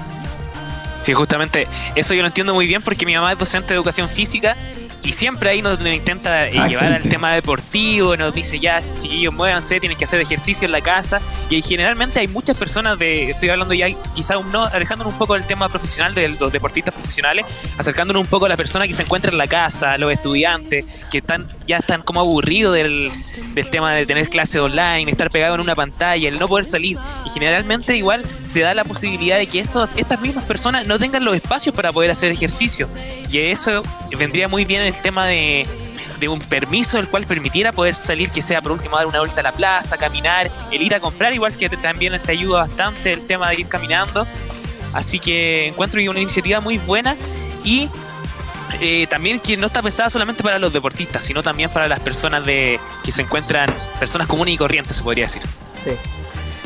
Sí, 1.01 1.13
justamente 1.13 1.67
eso 1.93 2.13
yo 2.13 2.21
lo 2.21 2.27
entiendo 2.27 2.53
muy 2.53 2.65
bien 2.65 2.81
porque 2.81 3.05
mi 3.05 3.13
mamá 3.13 3.33
es 3.33 3.37
docente 3.37 3.67
de 3.67 3.75
educación 3.75 4.07
física 4.07 4.55
y 5.03 5.13
siempre 5.13 5.49
ahí 5.49 5.61
nos, 5.61 5.79
intenta 5.79 6.47
eh, 6.47 6.51
llevar 6.69 6.93
al 6.93 7.03
tema 7.03 7.33
deportivo, 7.33 8.17
nos 8.17 8.33
dice 8.33 8.59
ya, 8.59 8.83
chiquillos, 8.99 9.33
muévanse, 9.33 9.79
tienen 9.79 9.97
que 9.97 10.03
hacer 10.03 10.19
ejercicio 10.19 10.65
en 10.65 10.71
la 10.71 10.81
casa. 10.81 11.21
Y 11.49 11.61
generalmente 11.61 12.19
hay 12.19 12.27
muchas 12.27 12.57
personas 12.57 12.99
de, 12.99 13.31
estoy 13.31 13.49
hablando 13.49 13.73
ya 13.73 13.87
quizás 14.13 14.43
no, 14.51 14.65
alejándonos 14.65 15.13
un 15.13 15.19
poco 15.19 15.33
del 15.33 15.45
tema 15.45 15.69
profesional 15.69 16.13
de 16.13 16.29
los 16.29 16.51
deportistas 16.51 16.93
profesionales, 16.93 17.45
acercándonos 17.77 18.21
un 18.21 18.27
poco 18.27 18.45
a 18.45 18.49
la 18.49 18.57
persona 18.57 18.87
que 18.87 18.93
se 18.93 19.03
encuentra 19.03 19.31
en 19.31 19.37
la 19.37 19.47
casa, 19.47 19.97
los 19.97 20.11
estudiantes, 20.11 21.05
que 21.09 21.19
están, 21.19 21.47
ya 21.65 21.77
están 21.77 22.01
como 22.01 22.19
aburridos 22.19 22.75
del, 22.75 23.11
del 23.53 23.69
tema 23.69 23.93
de 23.93 24.05
tener 24.05 24.29
clases 24.29 24.61
online, 24.61 25.09
estar 25.09 25.31
pegado 25.31 25.55
en 25.55 25.61
una 25.61 25.75
pantalla, 25.75 26.27
el 26.27 26.39
no 26.39 26.47
poder 26.47 26.65
salir. 26.65 26.97
Y 27.25 27.29
generalmente 27.29 27.95
igual 27.95 28.23
se 28.41 28.61
da 28.61 28.73
la 28.73 28.83
posibilidad 28.83 29.37
de 29.37 29.47
que 29.47 29.59
esto, 29.59 29.87
estas 29.95 30.19
mismas 30.21 30.43
personas 30.43 30.85
no 30.85 30.99
tengan 30.99 31.23
los 31.23 31.35
espacios 31.35 31.73
para 31.73 31.93
poder 31.93 32.11
hacer 32.11 32.31
ejercicio. 32.31 32.89
Y 33.31 33.37
eso 33.37 33.83
vendría 34.17 34.47
muy 34.47 34.65
bien 34.65 34.88
el 34.89 35.01
tema 35.01 35.25
de, 35.27 35.65
un 36.27 36.39
permiso 36.39 36.99
el 36.99 37.07
cual 37.07 37.25
permitiera 37.25 37.71
poder 37.71 37.95
salir, 37.95 38.29
que 38.29 38.41
sea 38.41 38.61
por 38.61 38.73
último 38.73 38.97
dar 38.97 39.05
una 39.05 39.19
vuelta 39.19 39.39
a 39.39 39.43
la 39.43 39.51
plaza, 39.53 39.97
caminar, 39.97 40.51
el 40.71 40.81
ir 40.81 40.93
a 40.93 40.99
comprar, 40.99 41.33
igual 41.33 41.55
que 41.55 41.69
también 41.69 42.19
te 42.21 42.31
ayuda 42.33 42.59
bastante 42.59 43.13
el 43.13 43.25
tema 43.25 43.49
de 43.49 43.61
ir 43.61 43.67
caminando. 43.67 44.27
Así 44.91 45.19
que 45.19 45.67
encuentro 45.67 46.01
una 46.09 46.19
iniciativa 46.19 46.59
muy 46.59 46.77
buena 46.77 47.15
y 47.63 47.89
eh, 48.81 49.07
también 49.07 49.39
que 49.39 49.57
no 49.57 49.67
está 49.67 49.81
pensada 49.81 50.09
solamente 50.09 50.43
para 50.43 50.59
los 50.59 50.73
deportistas, 50.73 51.23
sino 51.23 51.41
también 51.43 51.69
para 51.69 51.87
las 51.87 51.99
personas 51.99 52.45
de 52.45 52.79
que 53.03 53.11
se 53.11 53.21
encuentran, 53.21 53.69
personas 53.99 54.27
comunes 54.27 54.53
y 54.53 54.57
corrientes, 54.57 54.97
se 54.97 55.03
podría 55.03 55.25
decir. 55.25 55.41
Sí. 55.83 55.91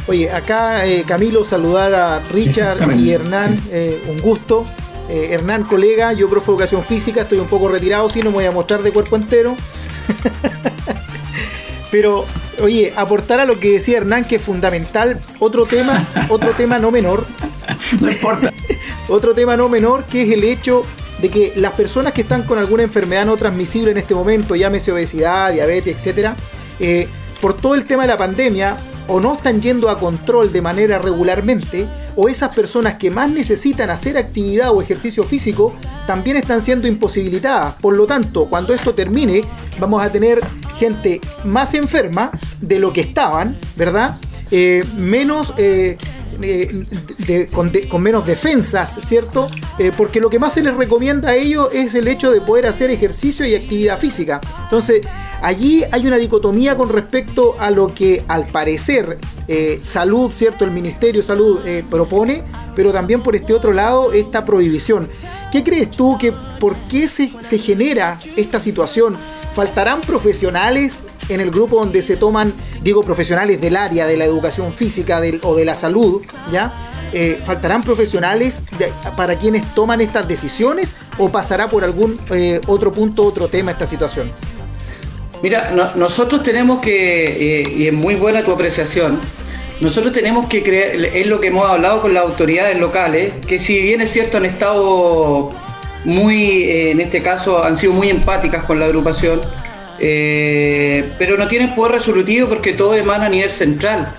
Oye, 0.08 0.30
acá 0.32 0.86
eh, 0.86 1.04
Camilo, 1.08 1.44
saludar 1.44 1.94
a 1.94 2.20
Richard 2.32 3.00
y 3.00 3.12
Hernán, 3.12 3.60
eh, 3.72 4.04
un 4.08 4.20
gusto. 4.20 4.66
Eh, 5.14 5.32
Hernán, 5.32 5.64
colega, 5.66 6.12
yo 6.14 6.28
profe 6.28 6.48
de 6.48 6.54
educación 6.54 6.84
física, 6.84 7.22
estoy 7.22 7.38
un 7.38 7.46
poco 7.46 7.70
retirado, 7.70 8.10
sí, 8.10 8.22
no 8.22 8.32
me 8.32 8.38
voy 8.38 8.46
a 8.46 8.52
mostrar 8.52 8.82
de 8.82 8.92
cuerpo 8.92 9.16
entero. 9.16 9.56
Pero, 11.92 12.26
oye, 12.60 12.92
aportar 12.96 13.40
a 13.40 13.46
lo 13.46 13.60
que 13.60 13.74
decía 13.74 13.98
Hernán, 13.98 14.26
que 14.26 14.38
es 14.38 14.42
fundamental, 14.42 15.22
otro 15.38 15.68
tema, 15.68 16.04
otro 16.30 16.50
tema 16.54 16.80
no 16.80 16.90
menor. 16.90 17.28
No 18.02 18.10
importa. 18.10 18.52
otro 19.08 19.36
tema 19.36 19.56
no 19.56 19.70
menor, 19.70 20.06
que 20.06 20.24
es 20.24 20.32
el 20.32 20.44
hecho 20.44 20.84
de 21.22 21.30
que 21.30 21.54
las 21.58 21.74
personas 21.74 22.14
que 22.14 22.22
están 22.22 22.42
con 22.42 22.58
alguna 22.58 22.82
enfermedad 22.82 23.24
no 23.24 23.38
transmisible 23.38 23.92
en 23.92 23.98
este 23.98 24.16
momento, 24.16 24.56
llámese 24.56 24.92
obesidad, 24.92 25.54
diabetes, 25.54 25.96
etcétera, 25.96 26.36
eh, 26.80 27.08
por 27.40 27.56
todo 27.56 27.76
el 27.76 27.86
tema 27.86 28.02
de 28.04 28.08
la 28.08 28.18
pandemia, 28.18 28.78
o 29.08 29.20
no 29.20 29.34
están 29.34 29.62
yendo 29.62 29.90
a 29.90 30.00
control 30.00 30.52
de 30.52 30.62
manera 30.62 31.00
regularmente, 31.00 31.88
o 32.16 32.30
esas 32.30 32.56
personas 32.56 32.96
que 32.96 33.10
más 33.10 33.30
necesitan 33.30 33.90
hacer 33.90 34.18
actividad 34.18 34.72
o 34.72 34.82
ejercicio 34.82 35.24
físico 35.24 35.74
también 36.06 36.38
están 36.38 36.62
siendo 36.62 36.88
imposibilitadas. 36.88 37.76
Por 37.76 37.96
lo 37.96 38.06
tanto, 38.06 38.46
cuando 38.50 38.74
esto 38.74 38.94
termine, 38.94 39.44
vamos 39.80 40.04
a 40.04 40.12
tener 40.12 40.42
gente 40.78 41.22
más 41.44 41.74
enferma 41.74 42.32
de 42.62 42.80
lo 42.80 42.94
que 42.94 43.02
estaban, 43.02 43.58
¿verdad? 43.76 44.20
Eh, 44.52 44.84
menos 44.96 45.54
eh, 45.58 45.98
eh, 46.42 47.48
con, 47.90 48.02
menos 48.02 48.26
defensas, 48.26 49.00
¿cierto? 49.06 49.48
porque 49.98 50.20
lo 50.20 50.30
que 50.30 50.40
más 50.40 50.54
se 50.54 50.62
les 50.62 50.76
recomienda 50.76 51.30
a 51.30 51.36
ellos 51.36 51.70
es 51.74 51.96
el 51.96 52.08
hecho 52.08 52.32
de 52.32 52.42
poder 52.42 52.68
hacer 52.68 52.90
ejercicio 52.92 53.46
y 53.46 53.56
actividad 53.56 54.00
física. 54.00 54.40
Entonces, 54.64 55.02
Allí 55.44 55.84
hay 55.92 56.08
una 56.08 56.16
dicotomía 56.16 56.78
con 56.78 56.88
respecto 56.88 57.58
a 57.60 57.70
lo 57.70 57.94
que 57.94 58.24
al 58.30 58.46
parecer 58.46 59.18
eh, 59.50 59.82
salud, 59.84 60.32
¿cierto? 60.32 60.64
El 60.64 60.72
Ministerio 60.72 61.20
de 61.20 61.28
Salud 61.28 61.60
eh, 61.66 61.84
propone, 61.92 62.46
pero 62.78 62.94
también 62.94 63.22
por 63.22 63.36
este 63.36 63.54
otro 63.54 63.74
lado 63.74 64.14
esta 64.14 64.46
prohibición. 64.46 65.10
¿Qué 65.52 65.62
crees 65.62 65.92
tú 65.92 66.18
que 66.18 66.32
por 66.32 66.78
qué 66.90 67.10
se, 67.10 67.28
genera 67.58 68.18
esta 68.38 68.62
situación? 68.62 69.18
¿Faltarán 69.54 70.00
profesionales 70.00 71.04
en 71.30 71.42
el 71.42 71.52
grupo 71.52 71.78
donde 71.78 72.02
se 72.02 72.18
toman, 72.18 72.54
digo, 72.82 73.04
profesionales 73.04 73.60
del 73.60 73.76
área 73.76 74.06
de 74.06 74.18
la 74.18 74.26
educación 74.26 74.74
física 74.74 75.22
o 75.44 75.56
de 75.56 75.66
la 75.66 75.76
salud, 75.76 76.22
¿ya? 76.52 76.74
Eh, 77.14 77.40
¿Faltarán 77.44 77.84
profesionales 77.84 78.64
para 79.16 79.38
quienes 79.38 79.76
toman 79.76 80.02
estas 80.02 80.28
decisiones 80.28 80.96
o 81.20 81.30
pasará 81.30 81.70
por 81.70 81.84
algún 81.84 82.18
otro 82.68 82.92
punto, 82.92 83.24
otro 83.24 83.48
tema 83.48 83.72
esta 83.72 83.86
situación? 83.86 84.32
Mira, 85.44 85.74
nosotros 85.96 86.42
tenemos 86.42 86.80
que, 86.80 87.62
eh, 87.62 87.74
y 87.78 87.88
es 87.88 87.94
muy 87.94 88.16
buena 88.16 88.44
tu 88.44 88.54
apreciación, 88.54 89.20
nosotros 89.82 90.14
tenemos 90.14 90.48
que 90.48 90.64
creer, 90.64 91.12
es 91.14 91.28
lo 91.28 91.42
que 91.42 91.48
hemos 91.48 91.70
hablado 91.70 92.02
con 92.02 92.14
las 92.14 92.24
autoridades 92.24 92.80
locales, 92.80 93.34
que 93.46 93.60
si 93.60 93.82
bien 93.82 94.00
es 94.00 94.10
cierto 94.10 94.38
han 94.38 94.46
estado 94.46 95.52
muy, 96.06 96.64
eh, 96.64 96.92
en 96.92 97.02
este 97.02 97.22
caso, 97.22 97.62
han 97.62 97.76
sido 97.76 97.92
muy 97.92 98.10
empáticas 98.10 98.64
con 98.64 98.80
la 98.80 98.86
agrupación, 98.86 99.42
eh, 100.00 101.12
pero 101.18 101.38
no 101.38 101.48
tienen 101.48 101.76
poder 101.76 101.94
resolutivo 101.94 102.48
porque 102.50 102.74
todo 102.74 102.96
emana 102.96 103.28
a 103.28 103.30
nivel 103.30 103.52
central. 103.52 104.16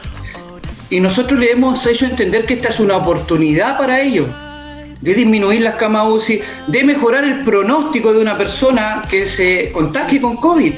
Y 0.90 1.00
nosotros 1.00 1.40
le 1.40 1.52
hemos 1.52 1.86
hecho 1.86 2.06
entender 2.06 2.46
que 2.46 2.54
esta 2.54 2.68
es 2.68 2.80
una 2.80 2.96
oportunidad 2.96 3.78
para 3.78 4.00
ellos, 4.00 4.28
de 5.00 5.14
disminuir 5.14 5.62
las 5.62 5.76
camas 5.76 6.06
UCI, 6.08 6.40
de 6.66 6.84
mejorar 6.84 7.24
el 7.24 7.42
pronóstico 7.44 8.12
de 8.12 8.20
una 8.20 8.38
persona 8.38 9.02
que 9.10 9.26
se 9.26 9.72
contagie 9.72 10.20
con 10.20 10.36
COVID. 10.36 10.72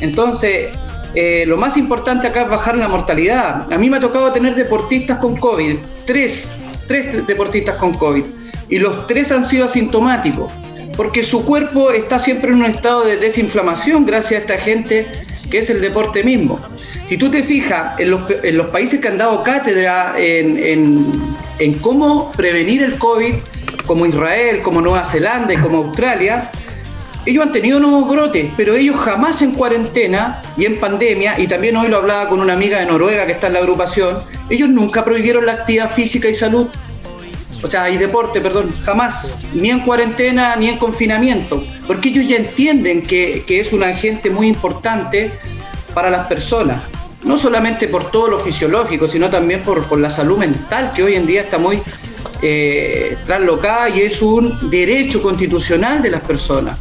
Entonces, 0.00 0.68
eh, 1.14 1.44
lo 1.46 1.56
más 1.56 1.76
importante 1.76 2.26
acá 2.26 2.42
es 2.42 2.48
bajar 2.48 2.76
la 2.76 2.88
mortalidad. 2.88 3.72
A 3.72 3.78
mí 3.78 3.88
me 3.88 3.98
ha 3.98 4.00
tocado 4.00 4.32
tener 4.32 4.54
deportistas 4.54 5.18
con 5.18 5.36
COVID, 5.36 5.76
tres, 6.06 6.56
tres 6.88 7.26
deportistas 7.26 7.76
con 7.76 7.94
COVID, 7.94 8.24
y 8.68 8.78
los 8.78 9.06
tres 9.06 9.30
han 9.30 9.46
sido 9.46 9.66
asintomáticos, 9.66 10.50
porque 10.96 11.24
su 11.24 11.44
cuerpo 11.44 11.90
está 11.90 12.18
siempre 12.18 12.50
en 12.50 12.58
un 12.58 12.66
estado 12.66 13.04
de 13.04 13.16
desinflamación 13.16 14.06
gracias 14.06 14.40
a 14.40 14.42
esta 14.42 14.58
gente 14.58 15.06
que 15.50 15.58
es 15.58 15.70
el 15.70 15.80
deporte 15.80 16.22
mismo. 16.22 16.60
Si 17.06 17.16
tú 17.16 17.30
te 17.30 17.42
fijas 17.42 17.98
en 17.98 18.10
los, 18.10 18.66
países 18.68 19.00
que 19.00 19.08
han 19.08 19.18
dado 19.18 19.42
cátedra 19.42 20.14
en, 20.16 21.12
en 21.58 21.74
cómo 21.74 22.32
prevenir 22.32 22.82
el 22.82 22.98
COVID, 22.98 23.34
como 23.86 24.06
Israel, 24.06 24.62
como 24.62 24.80
Nueva 24.80 25.04
Zelanda 25.04 25.54
y 25.54 25.56
como 25.56 25.78
Australia, 25.78 26.50
ellos 27.26 27.44
han 27.46 27.52
tenido 27.52 27.80
nuevos 27.80 28.08
brotes, 28.08 28.50
pero 28.56 28.74
ellos 28.74 28.96
jamás 28.96 29.40
en 29.42 29.52
cuarentena 29.52 30.42
y 30.56 30.66
en 30.66 30.78
pandemia, 30.78 31.38
y 31.38 31.46
también 31.46 31.76
hoy 31.76 31.88
lo 31.88 31.98
hablaba 31.98 32.28
con 32.28 32.40
una 32.40 32.52
amiga 32.52 32.80
de 32.80 32.86
Noruega 32.86 33.26
que 33.26 33.32
está 33.32 33.46
en 33.46 33.54
la 33.54 33.60
agrupación, 33.60 34.18
ellos 34.50 34.68
nunca 34.68 35.04
prohibieron 35.04 35.46
la 35.46 35.52
actividad 35.52 35.90
física 35.90 36.28
y 36.28 36.34
salud, 36.34 36.66
o 37.64 37.66
sea, 37.66 37.88
y 37.88 37.96
deporte, 37.96 38.42
perdón, 38.42 38.74
jamás, 38.84 39.36
ni 39.54 39.70
en 39.70 39.80
cuarentena 39.80 40.54
ni 40.56 40.68
en 40.68 40.76
confinamiento, 40.76 41.64
porque 41.86 42.10
ellos 42.10 42.28
ya 42.28 42.36
entienden 42.36 43.00
que, 43.00 43.42
es 43.48 43.72
un 43.72 43.82
agente 43.82 44.28
muy 44.28 44.48
importante 44.48 45.32
para 45.94 46.10
las 46.10 46.26
personas, 46.26 46.82
no 47.22 47.38
solamente 47.38 47.88
por 47.88 48.10
todo 48.10 48.28
lo 48.28 48.38
fisiológico, 48.38 49.06
sino 49.06 49.30
también 49.30 49.62
por, 49.62 49.98
la 49.98 50.10
salud 50.10 50.36
mental, 50.36 50.92
que 50.94 51.04
hoy 51.04 51.14
en 51.14 51.26
día 51.26 51.40
está 51.40 51.56
muy 51.56 51.80
eh, 52.42 53.16
traslocada 53.24 53.88
y 53.88 54.02
es 54.02 54.20
un 54.20 54.68
derecho 54.68 55.22
constitucional 55.22 56.02
de 56.02 56.10
las 56.10 56.20
personas. 56.20 56.78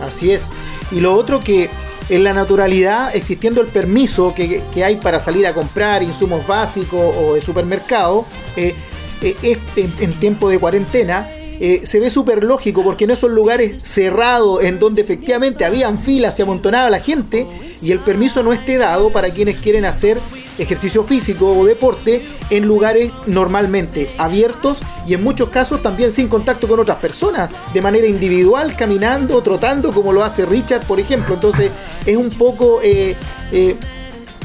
Así 0.00 0.32
es. 0.32 0.48
Y 0.90 1.00
lo 1.00 1.14
otro 1.14 1.44
que 1.44 1.68
en 2.08 2.24
la 2.24 2.32
naturalidad, 2.32 3.14
existiendo 3.14 3.60
el 3.60 3.68
permiso 3.68 4.34
que, 4.34 4.62
hay 4.82 4.96
para 4.96 5.20
salir 5.20 5.46
a 5.46 5.52
comprar 5.52 6.02
insumos 6.02 6.46
básicos 6.46 7.14
o 7.16 7.34
de 7.34 7.42
supermercado, 7.42 8.24
eh, 8.56 8.74
eh, 9.22 9.58
en, 9.76 10.12
tiempo 10.14 10.48
de 10.48 10.58
cuarentena, 10.58 11.28
eh, 11.60 11.82
se 11.84 12.00
ve 12.00 12.10
súper 12.10 12.42
lógico 12.42 12.82
porque 12.82 13.04
en 13.04 13.12
esos 13.12 13.30
lugares 13.30 13.80
cerrados 13.82 14.64
en 14.64 14.80
donde 14.80 15.02
efectivamente 15.02 15.64
habían 15.64 15.98
filas, 15.98 16.34
se 16.34 16.42
amontonaba 16.42 16.90
la 16.90 16.98
gente 16.98 17.46
y 17.80 17.92
el 17.92 18.00
permiso 18.00 18.42
no 18.42 18.52
esté 18.52 18.78
dado 18.78 19.10
para 19.10 19.30
quienes 19.30 19.60
quieren 19.60 19.84
hacer 19.84 20.18
ejercicio 20.58 21.04
físico 21.04 21.56
o 21.56 21.64
deporte 21.64 22.22
en 22.50 22.66
lugares 22.66 23.12
normalmente 23.26 24.10
abiertos 24.18 24.80
y 25.06 25.14
en 25.14 25.22
muchos 25.22 25.50
casos 25.50 25.82
también 25.82 26.10
sin 26.10 26.28
contacto 26.28 26.66
con 26.66 26.80
otras 26.80 26.98
personas, 26.98 27.48
de 27.72 27.80
manera 27.80 28.06
individual, 28.06 28.74
caminando, 28.76 29.40
trotando, 29.42 29.92
como 29.92 30.12
lo 30.12 30.24
hace 30.24 30.44
Richard, 30.44 30.84
por 30.86 30.98
ejemplo. 30.98 31.34
Entonces 31.34 31.70
es 32.04 32.16
un 32.16 32.30
poco... 32.30 32.80
Eh, 32.82 33.16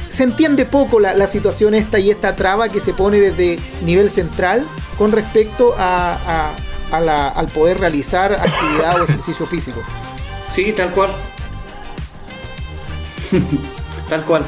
se 0.08 0.24
entiende 0.24 0.64
poco 0.64 1.00
la, 1.00 1.26
situación 1.26 1.74
esta 1.74 1.98
y 1.98 2.10
esta 2.10 2.36
traba 2.36 2.68
que 2.68 2.80
se 2.80 2.94
pone 2.94 3.20
desde 3.20 3.58
nivel 3.82 4.10
central 4.10 4.66
con 4.96 5.12
respecto 5.12 5.74
a, 5.78 6.52
al 6.90 7.48
poder 7.48 7.78
realizar 7.78 8.32
actividad 8.32 9.00
o 9.00 9.04
ejercicio 9.04 9.46
físico. 9.46 9.82
Sí, 10.54 10.72
tal 10.72 10.90
cual. 10.90 11.10
tal 14.08 14.24
cual. 14.24 14.44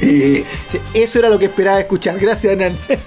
Eh, 0.00 0.44
eso 0.92 1.18
era 1.18 1.28
lo 1.28 1.38
que 1.38 1.46
esperaba 1.46 1.80
escuchar. 1.80 2.18
Gracias, 2.18 2.52
Hernán. 2.52 2.76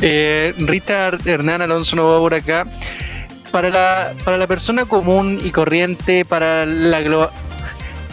eh, 0.00 0.54
Richard 0.58 1.26
Hernán 1.26 1.62
Alonso 1.62 1.96
no 1.96 2.06
va 2.06 2.18
por 2.18 2.34
acá. 2.34 2.66
Para 3.50 3.70
la, 3.70 4.14
para 4.24 4.38
la 4.38 4.46
persona 4.46 4.84
común 4.84 5.40
y 5.42 5.50
corriente, 5.50 6.24
para 6.24 6.66
la, 6.66 7.30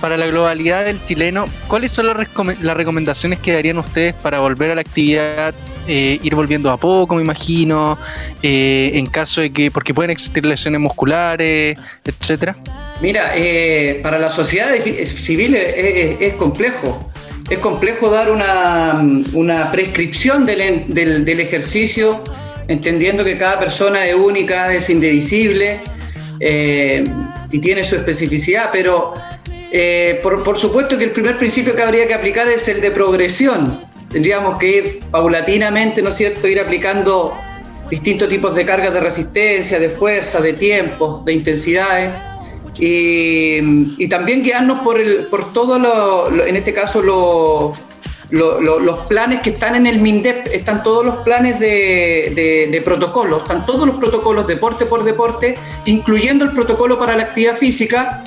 para 0.01 0.17
la 0.17 0.25
globalidad 0.27 0.85
del 0.85 0.99
chileno, 1.05 1.45
¿cuáles 1.67 1.91
son 1.91 2.07
las, 2.07 2.17
las 2.61 2.77
recomendaciones 2.77 3.39
que 3.39 3.53
darían 3.53 3.77
ustedes 3.77 4.15
para 4.15 4.39
volver 4.39 4.71
a 4.71 4.75
la 4.75 4.81
actividad 4.81 5.53
eh, 5.89 6.19
ir 6.21 6.35
volviendo 6.35 6.69
a 6.69 6.75
poco, 6.75 7.15
me 7.15 7.21
imagino, 7.21 7.97
eh, 8.43 8.91
en 8.93 9.05
caso 9.05 9.39
de 9.39 9.51
que, 9.51 9.71
porque 9.71 9.93
pueden 9.93 10.11
existir 10.11 10.45
lesiones 10.45 10.81
musculares, 10.81 11.79
etcétera. 12.03 12.57
Mira, 13.01 13.31
eh, 13.35 14.01
para 14.03 14.19
la 14.19 14.29
sociedad 14.29 14.69
civil 14.75 15.55
es, 15.55 16.33
complejo. 16.33 17.09
Es 17.49 17.59
complejo 17.59 18.09
dar 18.09 18.29
una, 18.29 19.71
prescripción 19.71 20.45
del, 20.45 20.93
del, 20.93 21.39
ejercicio, 21.39 22.21
entendiendo 22.67 23.23
que 23.23 23.37
cada 23.37 23.59
persona 23.59 24.05
es 24.05 24.15
única, 24.15 24.73
es 24.73 24.89
indivisible 24.89 25.79
y 26.39 27.59
tiene 27.59 27.83
su 27.83 27.95
especificidad, 27.95 28.69
pero 28.71 29.13
eh, 29.71 30.19
por, 30.23 30.57
supuesto 30.57 30.97
que 30.97 31.05
el 31.05 31.11
primer 31.11 31.37
principio 31.37 31.75
que 31.75 31.81
habría 31.81 32.07
que 32.07 32.13
aplicar 32.13 32.47
es 32.47 32.67
el 32.67 32.81
de 32.81 32.91
progresión. 32.91 33.79
Tendríamos 34.09 34.57
que 34.57 34.69
ir 34.69 34.99
paulatinamente, 35.11 36.01
¿no 36.01 36.09
es 36.09 36.15
cierto?, 36.15 36.47
ir 36.47 36.59
aplicando 36.59 37.33
distintos 37.89 38.29
tipos 38.29 38.55
de 38.55 38.65
cargas 38.65 38.93
de 38.93 39.01
resistencia, 39.01 39.79
de 39.79 39.89
fuerza, 39.89 40.39
de 40.41 40.53
tiempo, 40.53 41.21
de 41.25 41.33
intensidades. 41.33 42.11
Y, 42.79 44.07
también 44.07 44.43
guiarnos 44.43 44.79
por, 44.79 45.01
el, 45.01 45.25
por 45.25 45.51
todo 45.51 45.79
lo, 45.79 46.45
en 46.45 46.55
este 46.55 46.73
caso, 46.73 47.01
los 47.01 47.77
planes 49.07 49.41
que 49.41 49.51
están 49.51 49.75
en 49.75 49.87
el 49.87 49.99
MINDEP, 49.99 50.47
están 50.47 50.83
todos 50.83 51.05
los 51.05 51.15
planes 51.17 51.59
de, 51.59 52.67
de, 52.71 52.81
protocolos, 52.81 53.43
están 53.43 53.65
todos 53.65 53.87
los 53.87 53.95
protocolos 53.97 54.47
deporte 54.47 54.85
por 54.85 55.03
deporte, 55.03 55.57
incluyendo 55.85 56.45
el 56.45 56.51
protocolo 56.51 56.99
para 56.99 57.15
la 57.15 57.23
actividad 57.23 57.57
física, 57.57 58.23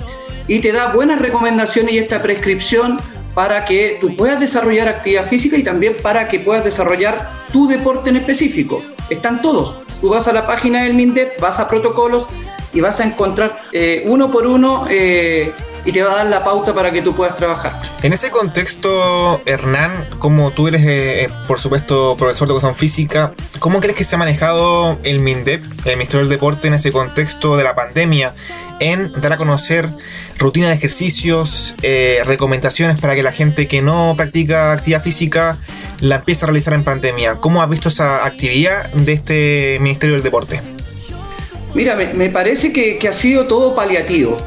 y 0.47 0.61
te 0.61 0.73
da 0.73 0.93
buenas 0.93 1.21
recomendaciones 1.21 1.93
y 1.93 1.99
esta 1.99 2.23
prescripción 2.23 2.99
para 3.35 3.65
que 3.65 3.99
tú 4.01 4.17
puedas 4.17 4.41
desarrollar 4.41 4.89
actividad 4.89 5.27
física 5.27 5.57
y 5.57 5.63
también 5.63 5.95
para 6.03 6.29
que 6.29 6.41
puedas 6.41 6.65
desarrollar 6.65 7.31
tu 7.53 7.69
deporte 7.69 8.11
en 8.11 8.17
específico. 8.17 8.83
Están 9.09 9.43
todos. 9.43 9.77
Tú 10.01 10.09
vas 10.09 10.27
a 10.29 10.33
la 10.33 10.47
página 10.47 10.83
del 10.83 10.95
MINDEP, 10.95 11.41
vas 11.41 11.61
a 11.61 11.69
protocolos 11.69 12.27
y 12.73 12.81
vas 12.81 13.01
a 13.01 13.05
encontrar 13.05 13.59
eh, 13.73 14.05
uno 14.07 14.31
por 14.31 14.47
uno 14.47 14.87
eh, 14.91 15.53
y 15.85 15.93
te 15.93 16.03
va 16.03 16.13
a 16.13 16.17
dar 16.17 16.27
la 16.27 16.45
pauta 16.45 16.75
para 16.75 16.91
que 16.91 17.03
tú 17.03 17.15
puedas 17.15 17.37
trabajar. 17.37 17.81
En 18.03 18.13
ese 18.13 18.31
contexto, 18.31 19.41
Hernán, 19.47 20.07
como 20.19 20.51
tú 20.51 20.69
eres, 20.69 20.83
eh, 20.85 21.29
por 21.47 21.59
supuesto, 21.59 22.17
profesor 22.17 22.49
de 22.49 22.55
educación 22.55 22.77
física, 22.77 23.33
¿cómo 23.59 23.81
crees 23.81 23.97
que 23.97 24.05
se 24.05 24.15
ha 24.15 24.19
manejado 24.19 24.99
el 25.05 25.21
MINDEP, 25.21 25.65
el 25.87 25.97
Ministerio 25.97 26.21
del 26.21 26.31
Deporte, 26.31 26.69
en 26.69 26.75
ese 26.75 26.93
contexto 26.93 27.57
de 27.57 27.65
la 27.65 27.75
pandemia, 27.75 28.35
en 28.81 29.13
dar 29.21 29.35
a 29.35 29.37
conocer 29.37 29.89
rutinas 30.39 30.71
de 30.71 30.77
ejercicios, 30.77 31.75
eh, 31.83 32.23
recomendaciones 32.25 32.99
para 32.99 33.15
que 33.15 33.23
la 33.23 33.33
gente 33.33 33.69
que 33.69 33.83
no 33.83 34.15
practica 34.17 34.73
actividad 34.73 35.03
física 35.03 35.59
la 36.01 36.17
empiece 36.17 36.45
a 36.45 36.47
realizar 36.47 36.73
en 36.75 36.85
pandemia? 36.85 37.37
¿Cómo 37.37 37.63
has 37.63 37.69
visto 37.69 37.89
esa 37.89 38.25
actividad 38.25 38.91
de 38.93 39.13
este 39.13 39.79
Ministerio 39.81 40.15
del 40.15 40.23
Deporte? 40.25 40.61
Mira, 41.75 41.95
me, 41.95 42.31
parece 42.31 42.73
que 42.73 43.07
ha 43.07 43.13
sido 43.13 43.47
todo 43.47 43.77
paliativo 43.77 44.39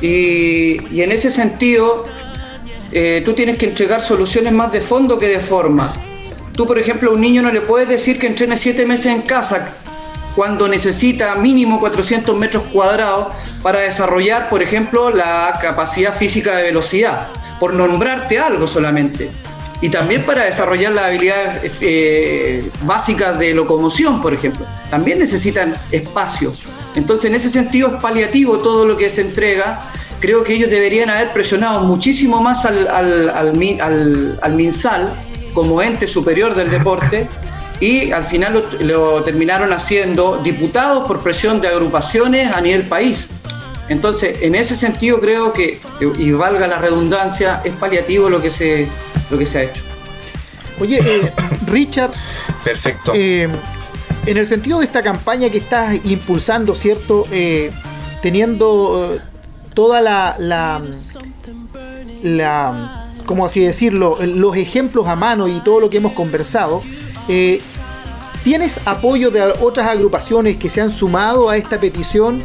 y, 0.00 1.00
en 1.00 1.12
ese 1.12 1.30
sentido, 1.30 2.04
eh, 2.92 3.22
tú 3.24 3.32
tienes 3.34 3.56
que 3.58 3.66
entregar 3.66 4.02
soluciones 4.02 4.52
más 4.52 4.72
de 4.72 4.80
fondo 4.80 5.18
que 5.18 5.28
de 5.28 5.40
forma. 5.40 5.92
Tú, 6.54 6.66
por 6.66 6.78
ejemplo, 6.78 7.10
a 7.10 7.14
un 7.14 7.20
niño 7.20 7.42
no 7.42 7.50
le 7.50 7.60
puedes 7.60 7.88
decir 7.88 8.18
que 8.18 8.26
entrene 8.26 8.56
siete 8.56 8.86
meses 8.86 9.06
en 9.06 9.22
casa 9.22 9.76
cuando 10.34 10.68
necesita 10.68 11.34
mínimo 11.36 11.80
400 11.80 12.36
metros 12.36 12.64
cuadrados 12.72 13.28
para 13.62 13.80
desarrollar, 13.80 14.50
por 14.50 14.62
ejemplo, 14.62 15.10
la 15.10 15.58
capacidad 15.60 16.14
física 16.14 16.56
de 16.56 16.64
velocidad, 16.64 17.28
por 17.58 17.72
nombrarte 17.72 18.38
algo 18.38 18.68
solamente. 18.68 19.30
Y 19.80 19.88
también 19.88 20.24
para 20.24 20.44
desarrollar 20.44 20.92
las 20.92 21.06
habilidades 21.06 21.78
eh, 21.80 22.70
básicas 22.82 23.38
de 23.38 23.54
locomoción, 23.54 24.22
por 24.22 24.32
ejemplo. 24.32 24.66
También 24.90 25.18
necesitan 25.18 25.74
espacio. 25.90 26.52
Entonces, 26.96 27.26
en 27.26 27.34
ese 27.36 27.50
sentido 27.50 27.94
es 27.94 28.02
paliativo 28.02 28.58
todo 28.58 28.86
lo 28.86 28.96
que 28.96 29.08
se 29.10 29.20
entrega. 29.20 29.80
Creo 30.18 30.42
que 30.42 30.54
ellos 30.54 30.70
deberían 30.70 31.10
haber 31.10 31.32
presionado 31.32 31.80
muchísimo 31.80 32.40
más 32.40 32.64
al, 32.64 32.88
al, 32.88 34.54
MinSal 34.54 35.14
como 35.52 35.80
ente 35.82 36.08
superior 36.08 36.54
del 36.54 36.70
deporte 36.70 37.28
y 37.80 38.10
al 38.12 38.24
final 38.24 38.64
lo, 38.80 39.22
terminaron 39.22 39.72
haciendo 39.72 40.38
diputados 40.38 41.06
por 41.06 41.20
presión 41.20 41.60
de 41.60 41.68
agrupaciones 41.68 42.52
a 42.54 42.60
nivel 42.62 42.82
país. 42.82 43.28
Entonces, 43.88 44.42
en 44.42 44.54
ese 44.54 44.74
sentido 44.74 45.20
creo 45.20 45.52
que, 45.52 45.78
y 46.18 46.32
valga 46.32 46.66
la 46.66 46.78
redundancia, 46.78 47.60
es 47.62 47.72
paliativo 47.74 48.28
lo 48.30 48.40
que 48.40 48.50
se, 48.50 48.88
lo 49.30 49.38
que 49.38 49.46
se 49.46 49.58
ha 49.58 49.62
hecho. 49.64 49.82
Oye, 50.80 50.98
eh, 50.98 51.32
Richard. 51.66 52.10
Perfecto. 52.64 53.12
Eh, 53.14 53.48
en 54.26 54.36
el 54.36 54.46
sentido 54.46 54.80
de 54.80 54.86
esta 54.86 55.02
campaña 55.02 55.48
que 55.50 55.58
estás 55.58 56.04
impulsando, 56.04 56.74
¿cierto? 56.74 57.24
Eh, 57.30 57.70
teniendo 58.22 59.14
eh, 59.14 59.20
toda 59.72 60.00
la, 60.00 60.34
la, 60.38 60.82
la, 62.22 63.08
¿cómo 63.24 63.46
así 63.46 63.60
decirlo? 63.60 64.18
Los 64.20 64.56
ejemplos 64.56 65.06
a 65.06 65.14
mano 65.14 65.46
y 65.46 65.60
todo 65.60 65.80
lo 65.80 65.90
que 65.90 65.98
hemos 65.98 66.12
conversado. 66.12 66.82
Eh, 67.28 67.60
¿Tienes 68.42 68.80
apoyo 68.84 69.30
de 69.30 69.42
otras 69.42 69.88
agrupaciones 69.88 70.56
que 70.56 70.68
se 70.68 70.80
han 70.80 70.90
sumado 70.92 71.48
a 71.48 71.56
esta 71.56 71.80
petición? 71.80 72.42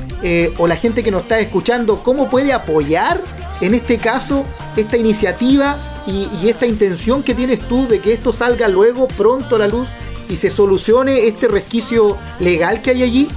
o 0.57 0.67
la 0.67 0.75
gente 0.75 1.03
que 1.03 1.09
nos 1.09 1.23
está 1.23 1.39
escuchando, 1.39 2.03
¿cómo 2.03 2.29
puede 2.29 2.53
apoyar 2.53 3.19
en 3.59 3.73
este 3.73 3.97
caso 3.97 4.45
esta 4.75 4.97
iniciativa 4.97 5.79
y, 6.05 6.27
y 6.41 6.49
esta 6.49 6.67
intención 6.67 7.23
que 7.23 7.33
tienes 7.33 7.59
tú 7.67 7.87
de 7.87 7.99
que 7.99 8.13
esto 8.13 8.33
salga 8.33 8.67
luego 8.67 9.07
pronto 9.07 9.55
a 9.55 9.59
la 9.59 9.67
luz 9.67 9.89
y 10.31 10.37
se 10.37 10.49
solucione 10.49 11.27
este 11.27 11.49
resquicio 11.49 12.17
legal 12.39 12.81
que 12.81 12.91
hay 12.91 13.03
allí? 13.03 13.27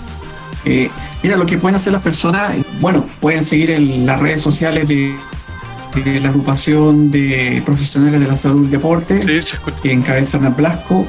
Eh, 0.65 0.89
mira, 1.23 1.37
lo 1.37 1.45
que 1.45 1.59
pueden 1.59 1.75
hacer 1.75 1.93
las 1.93 2.03
personas, 2.03 2.57
bueno, 2.81 3.05
pueden 3.21 3.45
seguir 3.45 3.73
en 3.73 4.07
las 4.07 4.21
redes 4.21 4.41
sociales 4.41 4.89
de, 4.89 5.17
la 6.21 6.29
agrupación 6.29 7.11
de 7.11 7.63
profesionales 7.67 8.21
de 8.21 8.27
la 8.27 8.37
salud 8.37 8.67
y 8.67 8.71
deporte, 8.71 9.21
que 9.83 9.93
encabeza 9.93 10.37
Hernán 10.37 10.57
Blasco. 10.57 11.07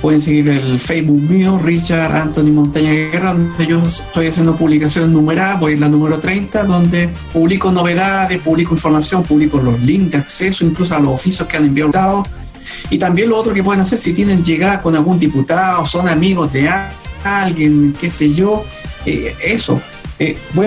Pueden 0.00 0.20
seguir 0.20 0.48
el 0.50 0.78
Facebook 0.78 1.20
mío, 1.22 1.58
Richard 1.62 2.14
Anthony 2.14 2.52
Montaña 2.52 2.92
Guerra, 2.92 3.32
donde 3.32 3.66
yo 3.66 3.84
estoy 3.84 4.26
haciendo 4.26 4.54
publicaciones 4.54 5.10
numeradas, 5.10 5.58
voy 5.58 5.72
en 5.72 5.80
la 5.80 5.88
número 5.88 6.18
30, 6.18 6.64
donde 6.64 7.08
publico 7.32 7.72
novedades, 7.72 8.40
publico 8.40 8.74
información, 8.74 9.24
publico 9.24 9.58
los 9.58 9.80
links 9.80 10.12
de 10.12 10.18
acceso, 10.18 10.64
incluso 10.64 10.94
a 10.94 11.00
los 11.00 11.12
oficios 11.12 11.48
que 11.48 11.56
han 11.56 11.64
enviado 11.64 12.24
y 12.90 12.98
también 12.98 13.28
lo 13.28 13.38
otro 13.38 13.52
que 13.52 13.62
pueden 13.62 13.80
hacer 13.80 13.98
si 13.98 14.12
tienen 14.12 14.44
llegada 14.44 14.80
con 14.80 14.94
algún 14.94 15.18
diputado, 15.18 15.84
son 15.84 16.08
amigos 16.08 16.52
de 16.52 16.68
alguien, 17.24 17.94
qué 17.98 18.08
sé 18.08 18.32
yo, 18.32 18.64
eh, 19.04 19.34
eso. 19.42 19.80
Eh, 20.18 20.36
voy 20.54 20.66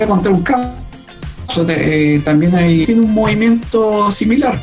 a 0.00 0.06
contar 0.06 0.32
un 0.32 0.42
caso. 0.42 0.74
Eh, 1.68 2.20
también 2.24 2.54
hay, 2.54 2.84
tiene 2.84 3.02
un 3.02 3.12
movimiento 3.12 4.10
similar. 4.10 4.60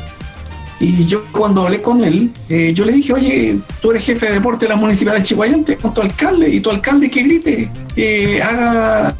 Y 0.78 1.04
yo 1.06 1.24
cuando 1.30 1.62
hablé 1.62 1.80
con 1.80 2.02
él, 2.02 2.32
yo 2.74 2.84
le 2.84 2.92
dije, 2.92 3.12
oye, 3.12 3.58
tú 3.80 3.92
eres 3.92 4.04
jefe 4.04 4.26
de 4.26 4.32
deporte 4.32 4.64
de 4.66 4.70
la 4.70 4.76
municipalidad 4.76 5.22
de 5.22 5.28
Chihuayante, 5.28 5.76
con 5.76 5.94
tu 5.94 6.00
alcalde, 6.00 6.48
y 6.50 6.58
tu 6.58 6.70
alcalde 6.70 7.08
que 7.08 7.22
grite, 7.22 7.70
que 7.94 8.42
haga, 8.42 9.14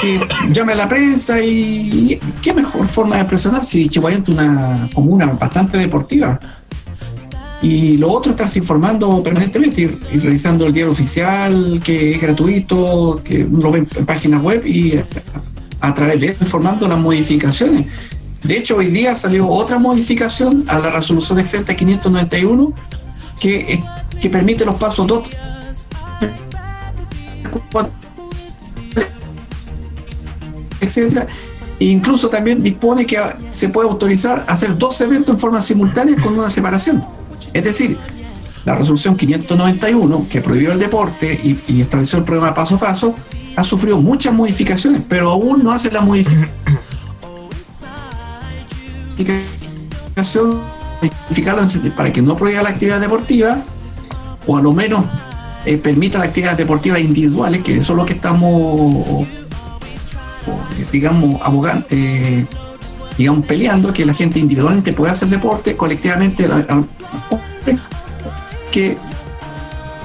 que 0.00 0.20
llame 0.52 0.72
a 0.72 0.76
la 0.76 0.88
prensa 0.88 1.40
y 1.42 2.18
qué 2.42 2.52
mejor 2.52 2.86
forma 2.88 3.16
de 3.16 3.24
presionar 3.24 3.64
si 3.64 3.88
Chihuayante 3.88 4.32
es 4.32 4.38
una 4.38 4.88
comuna 4.94 5.26
bastante 5.26 5.78
deportiva. 5.78 6.38
Y 7.62 7.96
lo 7.96 8.10
otro, 8.10 8.32
estarse 8.32 8.58
informando 8.58 9.22
permanentemente 9.22 9.80
y, 9.80 10.18
revisando 10.18 10.66
el 10.66 10.72
diario 10.72 10.92
oficial, 10.92 11.80
que 11.82 12.14
es 12.14 12.20
gratuito, 12.20 13.22
que 13.24 13.38
lo 13.38 13.70
ven 13.70 13.88
en 13.96 14.04
página 14.04 14.38
web 14.38 14.66
y 14.66 15.00
a, 15.80 15.94
través 15.94 16.20
de 16.20 16.26
eso 16.28 16.44
informando 16.44 16.86
las 16.86 16.98
modificaciones. 16.98 17.86
De 18.42 18.58
hecho, 18.58 18.76
hoy 18.76 18.88
día 18.88 19.14
salió 19.14 19.48
otra 19.48 19.78
modificación 19.78 20.64
a 20.68 20.78
la 20.78 20.90
resolución 20.90 21.38
exenta 21.38 21.74
591 21.74 22.72
que, 23.40 23.82
que 24.20 24.28
permite 24.28 24.66
los 24.66 24.74
pasos 24.74 25.06
2, 25.06 25.30
etcétera. 30.84 31.26
E 31.78 31.86
incluso 31.86 32.28
también 32.28 32.62
dispone 32.62 33.04
que 33.04 33.18
se 33.50 33.68
puede 33.68 33.88
autorizar 33.88 34.44
hacer 34.48 34.78
dos 34.78 35.00
eventos 35.00 35.34
en 35.34 35.40
forma 35.40 35.60
simultánea 35.60 36.14
con 36.22 36.38
una 36.38 36.48
separación. 36.48 37.04
Es 37.52 37.64
decir, 37.64 37.98
la 38.64 38.74
resolución 38.74 39.16
591, 39.16 40.26
que 40.30 40.40
prohibió 40.40 40.72
el 40.72 40.78
deporte 40.78 41.38
y, 41.68 41.80
estableció 41.80 42.18
el 42.18 42.24
programa 42.24 42.54
paso 42.54 42.76
a 42.76 42.78
paso, 42.78 43.14
ha 43.56 43.64
sufrido 43.64 44.00
muchas 44.00 44.32
modificaciones, 44.32 45.02
pero 45.08 45.30
aún 45.30 45.62
no 45.62 45.70
hace 45.70 45.90
la 45.90 46.00
modificación 46.00 46.50
para 51.96 52.12
que 52.12 52.22
no 52.22 52.36
prohíba 52.36 52.62
la 52.62 52.70
actividad 52.70 53.00
deportiva, 53.00 53.58
o 54.46 54.56
a 54.56 54.62
lo 54.62 54.72
menos 54.72 55.04
eh, 55.66 55.76
permita 55.76 56.18
las 56.18 56.28
actividades 56.28 56.58
deportivas 56.58 57.00
individuales, 57.00 57.62
que 57.62 57.76
eso 57.76 57.92
es 57.92 57.96
lo 57.96 58.06
que 58.06 58.14
estamos, 58.14 59.26
digamos, 60.94 61.40
abogando, 61.42 61.84
eh, 61.90 62.46
digamos, 63.18 63.44
peleando, 63.46 63.92
que 63.92 64.06
la 64.06 64.14
gente 64.14 64.38
individualmente 64.38 64.92
pueda 64.92 65.12
hacer 65.12 65.28
deporte, 65.28 65.76
colectivamente 65.76 66.48
que 68.70 68.96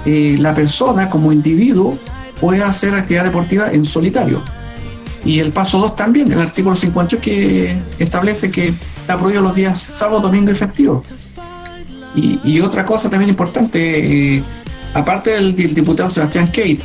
eh, 0.06 0.36
la 0.40 0.56
persona 0.56 1.08
como 1.10 1.32
individuo 1.32 1.98
pueda 2.42 2.68
hacer 2.68 2.96
actividad 2.96 3.24
deportiva 3.24 3.72
en 3.72 3.86
solitario. 3.86 4.42
Y 5.24 5.40
el 5.40 5.52
paso 5.52 5.78
2 5.80 5.96
también, 5.96 6.32
el 6.32 6.40
artículo 6.40 6.76
58 6.76 7.22
que 7.22 7.78
establece 8.00 8.50
que 8.50 8.70
está 9.02 9.16
prohibido 9.16 9.44
los 9.44 9.56
días 9.56 9.80
sábado, 9.80 10.22
domingo 10.22 10.50
y 10.52 10.56
festivo. 10.56 11.04
Y, 12.16 12.60
otra 12.62 12.84
cosa 12.84 13.10
también 13.10 13.30
importante, 13.30 14.38
eh, 14.38 14.44
aparte 14.94 15.30
del, 15.30 15.56
diputado 15.56 16.10
Sebastián 16.10 16.48
Kate, 16.48 16.80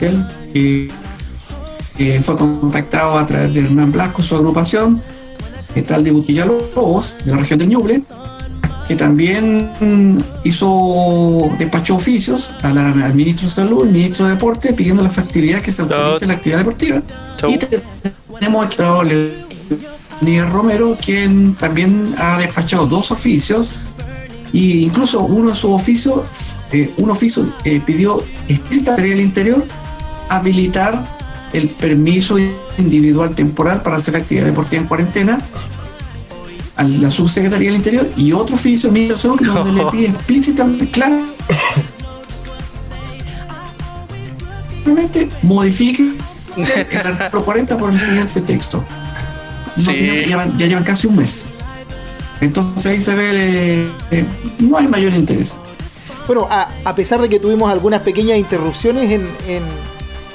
él 0.00 0.26
fue 2.22 2.36
contactado 2.36 3.18
a 3.18 3.26
través 3.26 3.54
de 3.54 3.60
Hernán 3.60 3.92
Blasco, 3.92 4.22
su 4.22 4.34
agrupación, 4.34 5.02
está 5.74 5.96
el 5.96 6.04
diputado 6.04 6.58
Lobos, 6.74 7.16
de 7.24 7.32
la 7.32 7.38
región 7.38 7.58
de 7.58 7.66
Ñuble, 7.66 8.02
que 8.88 8.96
también 8.96 9.70
hizo, 10.44 11.50
despachó 11.58 11.96
oficios 11.96 12.54
al 12.62 13.14
ministro 13.14 13.48
de 13.48 13.54
Salud, 13.54 13.82
al 13.84 13.92
ministro 13.92 14.26
de 14.26 14.34
Deporte, 14.34 14.72
pidiendo 14.72 15.02
la 15.02 15.10
factibilidad 15.10 15.60
que 15.60 15.70
se 15.70 15.82
autorice 15.82 16.26
la 16.26 16.34
actividad 16.34 16.58
deportiva. 16.58 17.02
Y 17.48 17.58
tenemos 17.58 18.66
aquí 18.66 18.82
a 18.82 19.02
Miguel 20.20 20.50
Romero, 20.50 20.96
quien 21.04 21.54
también 21.54 22.14
ha 22.18 22.38
despachado 22.38 22.86
dos 22.86 23.10
oficios, 23.10 23.74
e 24.52 24.58
incluso 24.58 25.20
uno 25.22 25.48
de 25.50 25.54
sus 25.54 25.70
oficios, 25.70 26.22
eh, 26.70 26.92
un 26.98 27.10
oficio 27.10 27.50
eh, 27.64 27.80
pidió 27.84 28.22
explícitamente 28.48 29.12
al 29.12 29.20
interior 29.20 29.66
habilitar 30.28 31.21
el 31.52 31.68
permiso 31.68 32.36
individual 32.78 33.34
temporal 33.34 33.82
para 33.82 33.96
hacer 33.96 34.16
actividad 34.16 34.46
deportiva 34.46 34.82
en 34.82 34.88
cuarentena 34.88 35.40
a 36.76 36.84
la 36.84 37.10
subsecretaría 37.10 37.68
del 37.68 37.76
Interior 37.76 38.10
y 38.16 38.32
otro 38.32 38.56
oficio 38.56 38.90
de 38.90 39.00
migración 39.00 39.36
que 39.36 39.44
donde 39.44 39.72
le 39.72 39.90
pide 39.90 40.06
explícitamente, 40.08 40.90
claro, 40.90 41.22
modifique 45.42 46.12
el 46.56 46.98
artículo 46.98 47.44
40 47.44 47.78
por 47.78 47.90
el 47.90 47.98
siguiente 47.98 48.40
texto. 48.40 48.84
ya, 49.76 49.92
llevan, 49.92 50.84
casi 50.84 51.06
un 51.06 51.16
mes. 51.16 51.48
Entonces 52.40 52.84
ahí 52.86 53.00
se 53.00 53.14
ve, 53.14 53.90
eh, 54.10 54.24
no 54.58 54.76
hay 54.76 54.88
mayor 54.88 55.14
interés. 55.14 55.58
Bueno, 56.26 56.48
a, 56.50 56.94
pesar 56.94 57.20
de 57.20 57.28
que 57.28 57.38
tuvimos 57.38 57.70
algunas 57.70 58.02
pequeñas 58.02 58.38
interrupciones 58.38 59.10
en, 59.10 59.22
en 59.48 59.62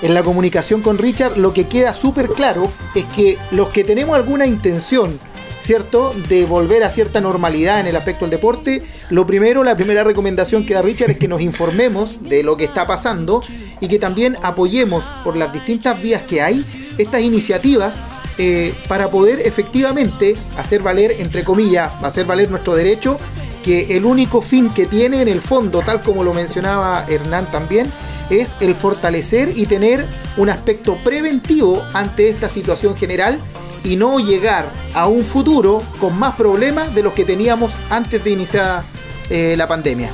la 0.02 0.24
comunicación 0.24 0.82
con 0.82 0.98
Richard, 0.98 1.38
lo 1.38 1.54
que 1.54 1.68
queda 1.68 1.94
súper 1.94 2.28
claro 2.30 2.72
es 2.96 3.06
que 3.16 3.38
los 3.52 3.70
que 3.70 3.84
tenemos 3.84 4.16
alguna 4.16 4.46
intención 4.46 5.20
¿cierto? 5.60 6.14
De 6.30 6.46
volver 6.46 6.84
a 6.84 6.90
cierta 6.90 7.22
normalidad 7.22 7.80
en 7.80 7.88
el 7.88 7.96
aspecto 7.96 8.26
del 8.26 8.32
deporte. 8.32 8.84
Lo 9.10 9.26
primero, 9.26 9.64
la 9.64 9.76
primera 9.76 10.04
recomendación 10.04 10.66
que 10.66 10.74
da 10.74 10.82
Richard 10.82 11.12
es 11.12 11.18
que 11.18 11.28
nos 11.28 11.42
informemos 11.42 12.18
de 12.22 12.44
lo 12.44 12.58
que 12.58 12.66
está 12.66 12.86
pasando 12.86 13.42
y 13.82 13.88
que 13.88 14.00
también 14.00 14.38
apoyemos 14.44 15.04
por 15.24 15.36
las 15.36 15.52
distintas 15.54 16.02
vías 16.02 16.24
que 16.24 16.42
hay 16.42 16.66
estas 16.98 17.22
iniciativas 17.22 17.96
eh, 18.38 18.74
para 18.88 19.10
poder 19.10 19.42
efectivamente 19.42 20.36
hacer 20.58 20.82
valer, 20.82 21.16
entre 21.20 21.44
comillas, 21.44 21.92
hacer 22.04 22.26
valer 22.26 22.50
nuestro 22.50 22.76
derecho, 22.76 23.20
que 23.64 23.98
el 23.98 24.06
único 24.06 24.42
fin 24.42 24.70
que 24.70 24.86
tiene 24.86 25.22
en 25.22 25.28
el 25.28 25.42
fondo, 25.42 25.82
tal 25.82 26.02
como 26.02 26.24
lo 26.24 26.34
mencionaba 26.34 27.06
Hernán 27.10 27.52
también, 27.52 27.88
es 28.30 28.56
el 28.60 28.76
fortalecer 28.76 29.54
y 29.56 29.66
tener 29.66 30.06
un 30.38 30.50
aspecto 30.50 30.98
preventivo 31.04 31.84
ante 31.94 32.30
esta 32.30 32.50
situación 32.50 32.96
general 32.96 33.40
y 33.84 33.96
no 33.96 34.20
llegar 34.20 34.70
a 34.94 35.08
un 35.08 35.24
futuro 35.24 35.82
con 36.00 36.18
más 36.18 36.36
problemas 36.36 36.94
de 36.94 37.04
los 37.04 37.14
que 37.14 37.24
teníamos 37.24 37.74
antes 37.90 38.24
de 38.24 38.32
iniciar 38.32 38.84
eh, 39.30 39.56
la 39.58 39.68
pandemia. 39.68 40.10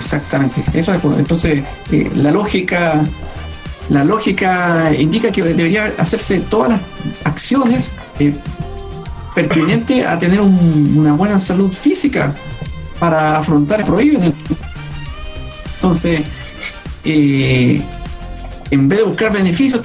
Exactamente. 0.00 0.62
Eso 0.72 0.92
entonces 1.18 1.64
eh, 1.90 2.10
la 2.14 2.30
lógica 2.30 3.04
la 3.88 4.04
lógica 4.04 4.92
indica 4.96 5.30
que 5.30 5.42
debería 5.42 5.92
hacerse 5.96 6.40
todas 6.40 6.70
las 6.70 6.80
acciones 7.24 7.92
eh, 8.18 8.34
pertinentes 9.34 10.06
a 10.06 10.18
tener 10.18 10.40
una 10.40 11.14
buena 11.14 11.38
salud 11.38 11.72
física 11.72 12.34
para 12.98 13.38
afrontar 13.38 13.80
el 13.80 13.86
prohíben. 13.86 14.34
Entonces, 15.76 16.22
en 17.12 18.88
vez 18.88 18.98
de 18.98 19.04
buscar 19.04 19.32
beneficios, 19.32 19.80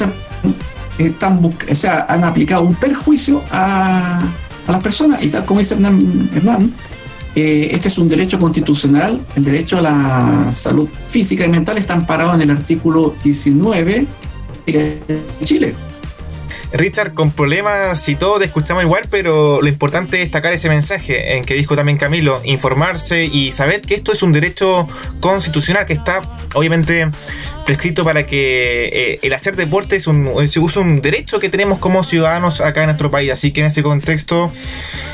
están 0.97 1.43
o 1.43 1.75
sea, 1.75 2.05
han 2.07 2.23
aplicado 2.23 2.63
un 2.63 2.75
perjuicio 2.75 3.43
a, 3.51 4.21
las 4.67 4.81
personas 4.81 5.23
y 5.23 5.27
tal 5.27 5.43
como 5.45 5.59
dice 5.59 5.75
Hernán, 5.75 6.73
eh, 7.35 7.69
este 7.71 7.89
es 7.89 7.97
un 7.97 8.07
derecho 8.07 8.39
constitucional, 8.39 9.19
el 9.35 9.43
derecho 9.43 9.79
a 9.79 9.81
la 9.81 10.53
salud 10.53 10.87
física 11.07 11.45
y 11.45 11.49
mental 11.49 11.77
está 11.77 11.95
amparado 11.95 12.33
en 12.35 12.41
el 12.41 12.51
artículo 12.51 13.13
19 13.23 14.07
de 14.65 15.21
Chile. 15.43 15.75
Richard, 16.73 17.13
con 17.13 17.31
problemas 17.31 18.09
y 18.09 18.15
todo 18.15 18.39
te 18.39 18.45
escuchamos 18.45 18.83
igual, 18.83 19.03
pero 19.09 19.61
lo 19.61 19.67
importante 19.67 20.17
es 20.17 20.23
destacar 20.23 20.53
ese 20.53 20.69
mensaje 20.69 21.37
en 21.37 21.45
que 21.45 21.53
dijo 21.53 21.75
también 21.75 21.99
Camilo, 21.99 22.41
informarse 22.43 23.25
y 23.25 23.51
saber 23.51 23.81
que 23.81 23.93
esto 23.93 24.11
es 24.11 24.23
un 24.23 24.31
derecho 24.31 24.87
constitucional 25.19 25.85
que 25.85 25.93
está 25.93 26.21
obviamente 26.55 27.11
prescrito 27.65 28.03
para 28.03 28.25
que 28.25 28.89
eh, 28.91 29.19
el 29.21 29.33
hacer 29.33 29.55
deporte 29.55 29.95
es 29.95 30.07
un, 30.07 30.27
un 30.27 31.01
derecho 31.01 31.39
que 31.39 31.49
tenemos 31.49 31.77
como 31.77 32.03
ciudadanos 32.03 32.59
acá 32.59 32.81
en 32.81 32.87
nuestro 32.87 33.11
país. 33.11 33.29
Así 33.29 33.51
que 33.51 33.61
en 33.61 33.67
ese 33.67 33.83
contexto 33.83 34.51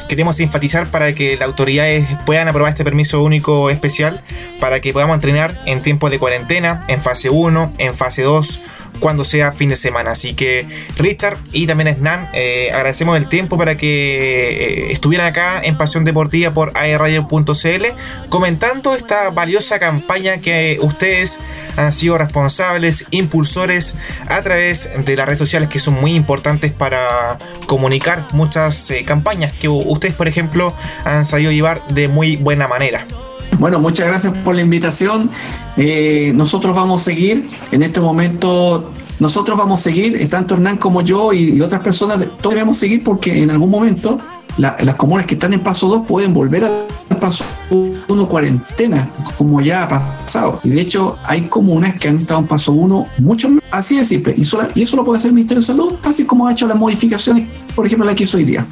queremos 0.08 0.40
enfatizar 0.40 0.90
para 0.90 1.14
que 1.14 1.36
las 1.36 1.48
autoridades 1.48 2.08
puedan 2.26 2.48
aprobar 2.48 2.72
este 2.72 2.86
permiso 2.86 3.22
único 3.22 3.70
especial 3.70 4.24
para 4.62 4.80
que 4.80 4.94
podamos 4.94 5.16
entrenar 5.16 5.62
en 5.66 5.82
tiempos 5.82 6.10
de 6.10 6.20
cuarentena, 6.20 6.82
en 6.88 7.02
fase 7.02 7.30
1, 7.30 7.74
en 7.78 7.96
fase 7.96 8.24
2 8.24 8.60
cuando 9.00 9.24
sea 9.24 9.52
fin 9.52 9.70
de 9.70 9.76
semana. 9.76 10.12
Así 10.12 10.34
que 10.34 10.68
Richard 10.98 11.38
y 11.52 11.68
también 11.68 11.96
Snan, 11.98 12.28
eh, 12.34 12.70
agradecemos 12.74 13.18
el 13.18 13.28
tiempo 13.28 13.58
para 13.58 13.78
que 13.78 14.88
eh, 14.88 14.92
estuvieran 14.92 15.28
acá 15.28 15.62
en 15.64 15.78
Pasión 15.78 16.04
Deportiva 16.04 16.54
por 16.54 16.72
aerradio.cl 16.76 17.86
comentando 18.30 18.96
esta 18.96 19.30
valiosa 19.30 19.80
campaña 19.80 20.40
que 20.40 20.78
ustedes 20.82 21.40
han 21.78 21.92
sido 21.92 22.18
responsables, 22.18 23.06
impulsores 23.12 23.96
a 24.28 24.42
través 24.42 24.90
de 25.06 25.16
las 25.16 25.26
redes 25.26 25.40
sociales 25.40 25.70
que 25.70 25.80
son 25.80 25.96
muy 25.96 26.14
importantes 26.14 26.72
para 26.72 27.38
comunicar 27.68 28.28
muchas 28.34 28.90
eh, 28.92 29.04
campañas 29.06 29.54
que 29.54 29.68
ustedes, 29.68 30.16
por 30.16 30.28
ejemplo, 30.28 30.74
han 31.06 31.26
sabido 31.26 31.52
llevar 31.52 31.88
de 31.88 32.08
muy 32.08 32.36
buena 32.36 32.68
manera. 32.68 33.06
Bueno, 33.58 33.80
muchas 33.80 34.08
gracias 34.08 34.38
por 34.38 34.56
la 34.56 34.62
invitación. 34.62 35.30
Eh, 35.76 36.32
nosotros 36.36 36.76
vamos 36.76 37.02
a 37.02 37.06
seguir 37.06 37.48
en 37.72 37.84
este 37.84 38.00
momento. 38.00 38.92
Nosotros 39.20 39.58
vamos 39.58 39.82
a 39.82 39.84
seguir, 39.84 40.30
tanto 40.30 40.54
Hernán 40.56 40.78
como 40.78 41.02
yo 41.02 41.34
y, 41.34 41.60
otras 41.60 41.82
personas, 41.82 42.20
todos 42.40 42.56
debemos 42.56 42.78
seguir 42.78 43.04
porque 43.04 43.44
en 43.44 43.52
algún 43.52 43.70
momento 43.70 44.18
las 44.58 44.96
comunas 44.96 45.26
que 45.26 45.34
están 45.34 45.52
en 45.54 45.60
paso 45.60 45.88
2 45.88 46.06
pueden 46.08 46.34
volver 46.34 46.64
al 46.64 47.18
paso 47.18 47.44
1 47.70 48.28
cuarentena, 48.30 49.10
como 49.38 49.60
ya 49.60 49.84
ha 49.84 49.88
pasado. 49.90 50.62
Y 50.64 50.70
de 50.70 50.82
hecho, 50.82 51.18
hay 51.26 51.44
comunas 51.44 52.00
que 52.00 52.08
han 52.08 52.18
estado 52.18 52.40
en 52.40 52.48
paso 52.48 52.72
1 52.72 53.08
mucho 53.18 53.50
más. 53.50 53.64
Así 53.72 53.98
de 53.98 54.06
simple. 54.06 54.36
Y, 54.38 54.44
y 54.76 54.84
eso 54.84 54.96
lo 54.96 55.04
puede 55.04 55.18
hacer 55.18 55.30
el 55.30 55.36
Ministerio 55.36 55.62
de 55.62 55.68
Salud, 55.68 55.94
así 56.04 56.24
como 56.24 56.48
ha 56.48 56.52
hecho 56.52 56.66
las 56.66 56.78
modificaciones, 56.78 57.48
por 57.76 57.86
ejemplo, 57.86 58.06
la 58.06 58.16
que 58.16 58.24
hizo 58.24 58.38
hoy 58.38 58.46
día. 58.46 58.66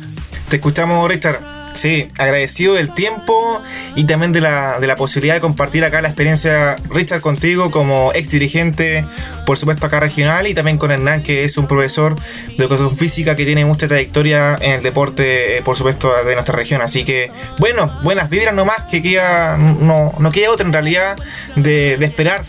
Te 0.49 0.55
escuchamos, 0.55 1.07
Richard. 1.09 1.56
Sí, 1.77 2.09
agradecido 2.17 2.73
del 2.73 2.91
tiempo 2.91 3.61
y 3.95 4.05
también 4.05 4.31
de 4.31 4.41
la, 4.41 4.79
de 4.79 4.87
la 4.87 4.95
posibilidad 4.95 5.35
de 5.35 5.41
compartir 5.41 5.85
acá 5.85 6.01
la 6.01 6.07
experiencia, 6.07 6.75
Richard, 6.89 7.21
contigo 7.21 7.69
como 7.69 8.11
ex 8.15 8.31
dirigente, 8.31 9.05
por 9.45 9.59
supuesto, 9.59 9.85
acá 9.85 9.99
regional, 9.99 10.47
y 10.47 10.55
también 10.55 10.79
con 10.79 10.89
Hernán, 10.89 11.21
que 11.21 11.43
es 11.43 11.55
un 11.55 11.67
profesor 11.67 12.15
de 12.15 12.55
educación 12.63 12.97
física 12.97 13.35
que 13.35 13.45
tiene 13.45 13.63
mucha 13.63 13.87
trayectoria 13.87 14.57
en 14.59 14.71
el 14.71 14.81
deporte, 14.81 15.57
eh, 15.57 15.61
por 15.61 15.75
supuesto, 15.75 16.11
de 16.25 16.33
nuestra 16.33 16.55
región. 16.55 16.81
Así 16.81 17.05
que, 17.05 17.31
bueno, 17.59 17.95
buenas 18.01 18.27
vibras 18.31 18.55
nomás, 18.55 18.85
que 18.89 19.03
queda, 19.03 19.55
no, 19.57 20.15
no 20.17 20.31
queda 20.31 20.49
otra 20.49 20.65
en 20.65 20.73
realidad 20.73 21.15
de, 21.55 21.97
de 21.97 22.05
esperar 22.07 22.43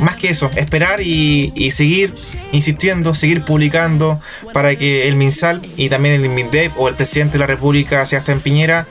más 0.00 0.16
que 0.16 0.30
eso, 0.30 0.50
esperar 0.56 1.00
y, 1.00 1.70
seguir 1.70 2.14
insistiendo, 2.52 3.14
seguir 3.14 3.42
publicando 3.42 4.20
para 4.52 4.76
que 4.76 5.08
el 5.08 5.16
MinSal 5.16 5.62
y 5.76 5.88
también 5.88 6.22
el 6.22 6.28
MINDEP 6.28 6.72
o 6.76 6.88
el 6.88 6.94
presidente 6.94 7.34
de 7.34 7.38
la 7.40 7.46
República, 7.46 8.04
Sebastián 8.06 8.40
Piñera, 8.40 8.86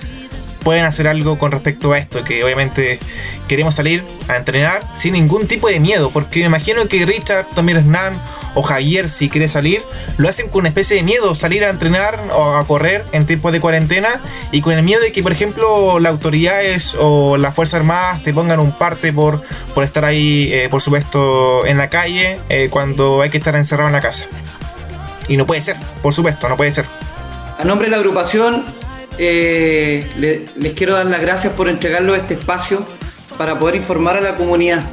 pueden 0.63 0.86
hacer 0.86 1.08
algo 1.08 1.38
con 1.38 1.52
respecto 1.52 1.91
a 1.93 1.97
esto, 1.97 2.24
que 2.24 2.43
obviamente 2.43 3.00
queremos 3.47 3.76
salir 3.76 4.04
a 4.28 4.38
entrenar 4.38 4.84
sin 4.93 5.13
ningún 5.13 5.47
tipo 5.47 5.67
de 5.67 5.80
miedo, 5.80 6.12
porque 6.12 6.39
me 6.41 6.45
imagino 6.45 6.88
que 6.88 7.06
Richard, 7.06 7.47
Tomir 7.56 7.78
Hernán 7.78 8.21
o 8.54 8.62
Javier, 8.62 9.10
si 9.10 9.30
quiere 9.30 9.47
salir, 9.47 9.82
lo 10.17 10.30
hacen 10.30 10.50
con 10.50 10.62
una 10.62 10.69
especie 10.69 10.97
de 10.97 11.04
miedo, 11.04 11.34
salir 11.36 11.63
a 11.65 11.69
entrenar 11.69 12.19
o 12.34 12.56
a 12.56 12.65
correr 12.65 13.06
en 13.12 13.26
tiempos 13.26 13.52
de 13.52 13.60
cuarentena 13.60 14.21
y 14.52 14.62
con 14.62 14.74
el 14.74 14.84
miedo 14.84 15.02
de 15.02 15.12
que, 15.12 15.24
por 15.24 15.32
ejemplo, 15.32 16.00
las 16.00 16.12
autoridades 16.12 16.95
o 17.00 17.38
las 17.38 17.54
Fuerzas 17.56 17.80
Armadas 17.80 18.24
te 18.24 18.34
pongan 18.34 18.60
un 18.60 18.71
parte 18.71 19.13
por, 19.13 19.41
por 19.74 19.84
estar 19.84 20.06
ahí, 20.06 20.50
eh, 20.52 20.67
por 20.69 20.82
supuesto, 20.82 21.65
en 21.65 21.78
la 21.78 21.89
calle 21.89 22.39
eh, 22.50 22.67
cuando 22.69 23.21
hay 23.21 23.30
que 23.30 23.38
estar 23.38 23.56
encerrado 23.56 23.88
en 23.88 23.93
la 23.93 24.02
casa. 24.02 24.26
Y 25.28 25.38
no 25.38 25.45
puede 25.45 25.62
ser, 25.62 25.78
por 26.02 26.13
supuesto, 26.13 26.50
no 26.50 26.58
puede 26.58 26.71
ser. 26.71 26.86
A 27.58 27.63
nombre 27.63 27.88
de 27.88 27.91
la 27.91 27.97
agrupación 27.97 28.65
eh, 29.23 30.49
les 30.55 30.73
quiero 30.73 30.95
dar 30.95 31.05
las 31.05 31.21
gracias 31.21 31.53
por 31.53 31.69
entregarlo 31.69 32.15
este 32.15 32.34
espacio 32.34 32.84
para 33.38 33.60
poder 33.60 33.75
informar 33.75 34.17
a 34.17 34.21
la 34.21 34.36
comunidad. 34.36 34.84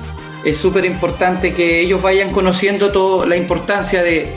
Es 0.44 0.58
súper 0.58 0.84
importante 0.84 1.54
que 1.54 1.80
ellos 1.80 2.02
vayan 2.02 2.30
conociendo 2.30 2.92
toda 2.92 3.26
la 3.26 3.36
importancia 3.36 4.02
de, 4.02 4.34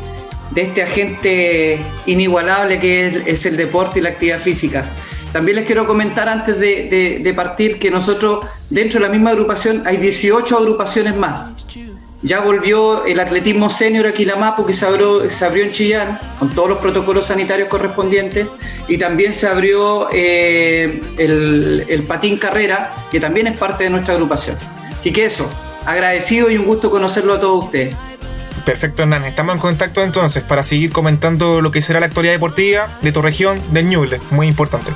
este 0.55 0.81
agente 0.81 1.77
inigualable 2.05 2.79
que 2.79 3.23
es, 3.25 3.45
el 3.45 3.57
deporte 3.57 3.99
y 3.99 4.01
la 4.01 4.09
actividad 4.09 4.39
física. 4.39 4.89
También 5.33 5.57
les 5.57 5.65
quiero 5.65 5.85
comentar 5.85 6.29
antes 6.29 6.57
de, 6.57 7.33
partir 7.35 7.77
que 7.77 7.91
nosotros 7.91 8.45
dentro 8.69 9.01
de 9.01 9.07
la 9.07 9.11
misma 9.11 9.31
agrupación 9.31 9.83
hay 9.85 9.97
18 9.97 10.57
agrupaciones 10.57 11.17
más. 11.17 11.47
Ya 12.23 12.39
volvió 12.41 13.03
el 13.05 13.19
atletismo 13.19 13.69
senior 13.69 14.05
aquí 14.05 14.25
la 14.25 14.35
Mapu 14.35 14.65
que 14.65 14.73
se 14.73 14.85
abrió, 14.85 15.27
se 15.29 15.43
abrió 15.43 15.63
en 15.63 15.71
Chillán 15.71 16.19
con 16.37 16.49
todos 16.49 16.69
los 16.69 16.77
protocolos 16.77 17.25
sanitarios 17.25 17.67
correspondientes 17.67 18.47
y 18.87 18.97
también 18.97 19.33
se 19.33 19.47
abrió 19.47 20.07
eh, 20.11 21.01
el, 21.17 21.85
el 21.89 22.03
patín 22.03 22.37
carrera 22.37 22.93
que 23.09 23.19
también 23.19 23.47
es 23.47 23.57
parte 23.57 23.85
de 23.85 23.89
nuestra 23.89 24.13
agrupación. 24.13 24.55
Así 24.97 25.11
que 25.11 25.25
eso, 25.25 25.51
agradecido 25.85 26.51
y 26.51 26.57
un 26.57 26.65
gusto 26.65 26.91
conocerlo 26.91 27.33
a 27.33 27.39
todos 27.39 27.65
ustedes. 27.65 27.95
Perfecto, 28.65 29.01
Hernán. 29.01 29.23
Estamos 29.23 29.55
en 29.55 29.61
contacto 29.61 30.03
entonces 30.03 30.43
para 30.43 30.61
seguir 30.61 30.91
comentando 30.91 31.61
lo 31.61 31.71
que 31.71 31.81
será 31.81 31.99
la 31.99 32.05
actualidad 32.05 32.33
deportiva 32.33 32.99
de 33.01 33.11
tu 33.11 33.21
región, 33.21 33.59
del 33.73 33.89
Ñuble. 33.89 34.21
Muy 34.29 34.47
importante. 34.47 34.91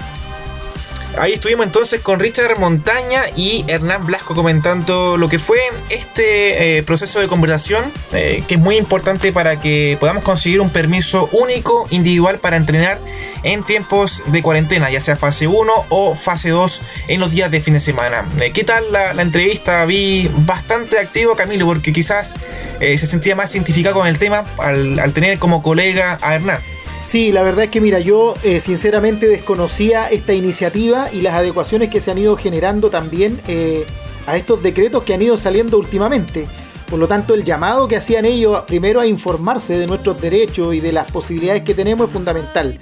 Ahí 1.17 1.33
estuvimos 1.33 1.65
entonces 1.65 2.01
con 2.01 2.19
Richard 2.19 2.59
Montaña 2.59 3.23
y 3.37 3.63
Hernán 3.69 4.05
Blasco 4.05 4.35
comentando 4.35 5.15
lo 5.15 5.29
que 5.29 5.39
fue 5.39 5.59
este 5.89 6.77
eh, 6.77 6.83
proceso 6.83 7.21
de 7.21 7.29
conversación, 7.29 7.93
eh, 8.11 8.43
que 8.47 8.55
es 8.55 8.59
muy 8.59 8.75
importante 8.75 9.31
para 9.31 9.59
que 9.61 9.95
podamos 9.97 10.25
conseguir 10.25 10.59
un 10.59 10.69
permiso 10.71 11.29
único, 11.31 11.87
individual, 11.89 12.39
para 12.39 12.57
entrenar 12.57 12.99
en 13.43 13.63
tiempos 13.63 14.23
de 14.25 14.41
cuarentena, 14.41 14.89
ya 14.89 14.99
sea 14.99 15.15
fase 15.15 15.47
1 15.47 15.71
o 15.87 16.15
fase 16.15 16.49
2 16.49 16.81
en 17.07 17.21
los 17.21 17.31
días 17.31 17.49
de 17.49 17.61
fin 17.61 17.75
de 17.75 17.79
semana. 17.79 18.25
Eh, 18.41 18.51
¿Qué 18.51 18.65
tal 18.65 18.91
la, 18.91 19.11
entrevista? 19.21 19.85
Vi 19.85 20.29
bastante 20.39 20.99
activo 20.99 21.35
Camilo, 21.35 21.65
porque 21.65 21.93
quizás 21.93 22.35
se 22.79 22.97
sentía 22.97 23.35
más 23.35 23.55
identificado 23.55 23.95
con 23.95 24.05
el 24.07 24.19
tema 24.19 24.43
al, 24.57 24.99
al 24.99 25.13
tener 25.13 25.39
como 25.39 25.63
colega 25.63 26.17
a 26.21 26.35
Hernán. 26.35 26.59
Sí, 27.05 27.31
la 27.31 27.43
verdad 27.43 27.65
es 27.65 27.69
que 27.69 27.81
mira, 27.81 27.99
yo 27.99 28.33
eh, 28.43 28.59
sinceramente 28.59 29.27
desconocía 29.27 30.07
esta 30.07 30.33
iniciativa 30.33 31.07
y 31.13 31.21
las 31.21 31.35
adecuaciones 31.35 31.89
que 31.89 31.99
se 31.99 32.09
han 32.09 32.17
ido 32.17 32.35
generando 32.35 32.89
también 32.89 33.39
eh, 33.47 33.85
a 34.25 34.35
estos 34.35 34.63
decretos 34.63 35.03
que 35.03 35.13
han 35.13 35.21
ido 35.21 35.37
saliendo 35.37 35.77
últimamente. 35.77 36.47
Por 36.89 36.97
lo 36.97 37.07
tanto, 37.07 37.35
el 37.35 37.43
llamado 37.43 37.87
que 37.87 37.95
hacían 37.95 38.25
ellos 38.25 38.59
primero 38.61 38.99
a 38.99 39.05
informarse 39.05 39.77
de 39.77 39.85
nuestros 39.85 40.19
derechos 40.19 40.73
y 40.73 40.79
de 40.79 40.91
las 40.91 41.11
posibilidades 41.11 41.61
que 41.61 41.75
tenemos 41.75 42.07
es 42.07 42.13
fundamental. 42.13 42.79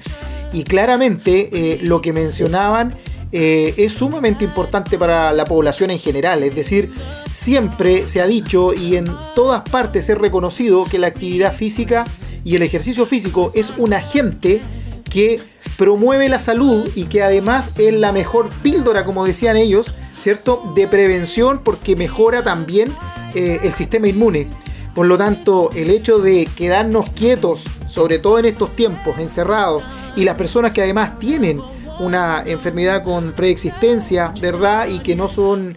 Y 0.53 0.63
claramente 0.63 1.49
eh, 1.51 1.79
lo 1.81 2.01
que 2.01 2.13
mencionaban 2.13 2.95
es 3.36 3.93
sumamente 3.93 4.43
importante 4.43 4.99
para 4.99 5.31
la 5.31 5.43
población 5.45 5.89
en 5.89 5.97
general. 5.97 6.43
Es 6.43 6.53
decir, 6.53 6.93
siempre 7.31 8.07
se 8.07 8.21
ha 8.21 8.27
dicho 8.27 8.75
y 8.75 8.95
en 8.95 9.07
todas 9.33 9.63
partes 9.67 10.07
es 10.07 10.17
reconocido 10.19 10.83
que 10.83 10.99
la 10.99 11.07
actividad 11.07 11.51
física 11.51 12.05
y 12.43 12.56
el 12.56 12.62
ejercicio 12.62 13.06
físico 13.06 13.51
es 13.53 13.73
un 13.77 13.93
agente 13.93 14.62
que 15.10 15.41
promueve 15.77 16.29
la 16.29 16.39
salud 16.39 16.89
y 16.95 17.06
que 17.06 17.23
además 17.23 17.77
es 17.79 17.93
la 17.93 18.12
mejor 18.12 18.49
píldora, 18.62 19.06
como 19.06 19.25
decían 19.25 19.58
ellos, 19.58 19.93
¿cierto? 20.17 20.71
De 20.75 20.88
prevención 20.88 21.62
porque 21.63 21.95
mejora 21.95 22.43
también 22.43 22.91
eh, 23.36 23.60
el 23.63 23.71
sistema 23.71 24.08
inmune. 24.08 24.47
Por 24.95 25.08
lo 25.08 25.17
tanto, 25.17 25.71
el 25.75 25.89
hecho 25.89 26.19
de 26.19 26.47
quedarnos 26.56 27.10
quietos, 27.12 27.65
sobre 27.88 28.19
todo 28.19 28.39
en 28.39 28.45
estos 28.45 28.75
tiempos, 28.75 29.17
encerrados, 29.17 29.84
y 30.15 30.23
las 30.23 30.36
personas 30.36 30.71
que 30.71 30.84
además 30.84 31.17
tienen 31.17 31.62
una 31.99 32.43
enfermedad 32.45 33.03
con 33.03 33.34
preexistencia, 33.34 34.34
¿verdad? 34.41 34.88
Y 34.88 34.99
que 34.99 35.15
no 35.15 35.29
son 35.29 35.75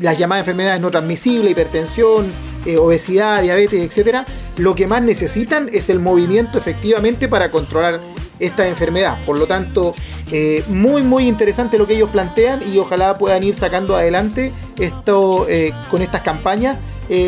las 0.00 0.18
llamadas 0.18 0.42
enfermedades 0.42 0.80
no 0.80 0.90
transmisibles, 0.90 1.52
hipertensión, 1.52 2.32
eh, 2.66 2.76
obesidad, 2.78 3.42
diabetes, 3.42 3.82
etcétera, 3.82 4.24
lo 4.58 4.74
que 4.74 4.86
más 4.86 5.02
necesitan 5.02 5.68
es 5.72 5.90
el 5.90 6.00
movimiento 6.00 6.58
efectivamente 6.58 7.28
para 7.28 7.50
controlar 7.50 8.00
esta 8.40 8.66
enfermedad. 8.66 9.18
Por 9.24 9.38
lo 9.38 9.46
tanto, 9.46 9.94
eh, 10.30 10.64
muy 10.68 11.02
muy 11.02 11.28
interesante 11.28 11.78
lo 11.78 11.86
que 11.86 11.94
ellos 11.94 12.10
plantean 12.10 12.62
y 12.66 12.78
ojalá 12.78 13.18
puedan 13.18 13.44
ir 13.44 13.54
sacando 13.54 13.96
adelante 13.96 14.52
esto 14.78 15.46
eh, 15.48 15.72
con 15.90 16.02
estas 16.02 16.22
campañas 16.22 16.78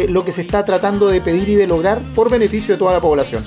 lo 0.08 0.24
que 0.24 0.32
se 0.32 0.40
está 0.40 0.64
tratando 0.64 1.06
de 1.06 1.20
pedir 1.20 1.50
y 1.50 1.54
de 1.54 1.66
lograr 1.66 2.00
por 2.14 2.30
beneficio 2.30 2.74
de 2.74 2.78
toda 2.78 2.94
la 2.94 3.00
población. 3.00 3.44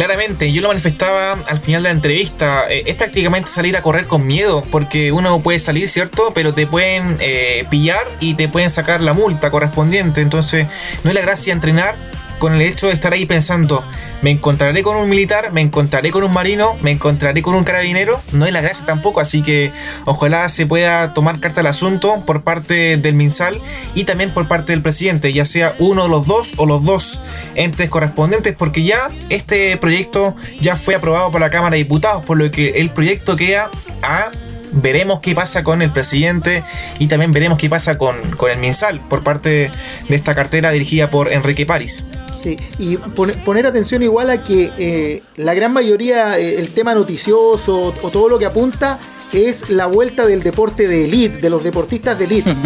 Claramente, 0.00 0.50
yo 0.50 0.62
lo 0.62 0.68
manifestaba 0.68 1.32
al 1.46 1.58
final 1.58 1.82
de 1.82 1.90
la 1.90 1.94
entrevista, 1.94 2.64
eh, 2.70 2.84
es 2.86 2.94
prácticamente 2.94 3.50
salir 3.50 3.76
a 3.76 3.82
correr 3.82 4.06
con 4.06 4.26
miedo, 4.26 4.64
porque 4.70 5.12
uno 5.12 5.40
puede 5.40 5.58
salir, 5.58 5.90
¿cierto? 5.90 6.32
Pero 6.34 6.54
te 6.54 6.66
pueden 6.66 7.18
eh, 7.20 7.66
pillar 7.68 8.06
y 8.18 8.32
te 8.32 8.48
pueden 8.48 8.70
sacar 8.70 9.02
la 9.02 9.12
multa 9.12 9.50
correspondiente, 9.50 10.22
entonces 10.22 10.68
no 11.04 11.10
es 11.10 11.14
la 11.14 11.20
gracia 11.20 11.52
entrenar 11.52 11.96
con 12.40 12.54
el 12.54 12.62
hecho 12.62 12.88
de 12.88 12.94
estar 12.94 13.12
ahí 13.12 13.26
pensando, 13.26 13.84
me 14.22 14.30
encontraré 14.30 14.82
con 14.82 14.96
un 14.96 15.08
militar, 15.08 15.52
me 15.52 15.60
encontraré 15.60 16.10
con 16.10 16.24
un 16.24 16.32
marino, 16.32 16.76
me 16.80 16.90
encontraré 16.90 17.42
con 17.42 17.54
un 17.54 17.62
carabinero, 17.62 18.20
no 18.32 18.46
es 18.46 18.52
la 18.52 18.62
gracia 18.62 18.84
tampoco, 18.86 19.20
así 19.20 19.42
que 19.42 19.70
ojalá 20.06 20.48
se 20.48 20.66
pueda 20.66 21.14
tomar 21.14 21.38
carta 21.38 21.60
al 21.60 21.68
asunto 21.68 22.24
por 22.26 22.42
parte 22.42 22.96
del 22.96 23.14
MinSal 23.14 23.60
y 23.94 24.04
también 24.04 24.32
por 24.32 24.48
parte 24.48 24.72
del 24.72 24.82
presidente, 24.82 25.32
ya 25.32 25.44
sea 25.44 25.76
uno 25.78 26.04
de 26.04 26.08
los 26.08 26.26
dos 26.26 26.54
o 26.56 26.66
los 26.66 26.82
dos 26.84 27.20
entes 27.54 27.88
correspondientes, 27.90 28.56
porque 28.56 28.82
ya 28.82 29.10
este 29.28 29.76
proyecto 29.76 30.34
ya 30.60 30.76
fue 30.76 30.94
aprobado 30.94 31.30
por 31.30 31.40
la 31.40 31.50
Cámara 31.50 31.76
de 31.76 31.84
Diputados, 31.84 32.24
por 32.24 32.38
lo 32.38 32.50
que 32.50 32.70
el 32.70 32.90
proyecto 32.90 33.36
queda 33.36 33.70
a 34.02 34.30
veremos 34.72 35.20
qué 35.20 35.34
pasa 35.34 35.64
con 35.64 35.82
el 35.82 35.90
presidente 35.90 36.64
y 36.98 37.06
también 37.06 37.32
veremos 37.32 37.58
qué 37.58 37.68
pasa 37.68 37.98
con, 37.98 38.16
con 38.36 38.50
el 38.50 38.58
MinSal 38.58 39.00
por 39.08 39.22
parte 39.22 39.70
de 40.08 40.16
esta 40.16 40.34
cartera 40.34 40.70
dirigida 40.70 41.10
por 41.10 41.32
Enrique 41.32 41.66
París. 41.66 42.04
Sí, 42.42 42.56
y 42.78 42.96
poner 42.96 43.66
atención 43.66 44.02
igual 44.02 44.30
a 44.30 44.42
que 44.42 44.70
eh, 44.78 45.22
la 45.36 45.52
gran 45.52 45.72
mayoría, 45.72 46.38
eh, 46.38 46.58
el 46.58 46.70
tema 46.70 46.94
noticioso 46.94 47.94
o 48.02 48.10
todo 48.10 48.30
lo 48.30 48.38
que 48.38 48.46
apunta 48.46 48.98
es 49.32 49.68
la 49.68 49.86
vuelta 49.86 50.26
del 50.26 50.42
deporte 50.42 50.88
de 50.88 51.04
elite, 51.04 51.38
de 51.38 51.50
los 51.50 51.62
deportistas 51.62 52.18
de 52.18 52.24
elite. 52.24 52.56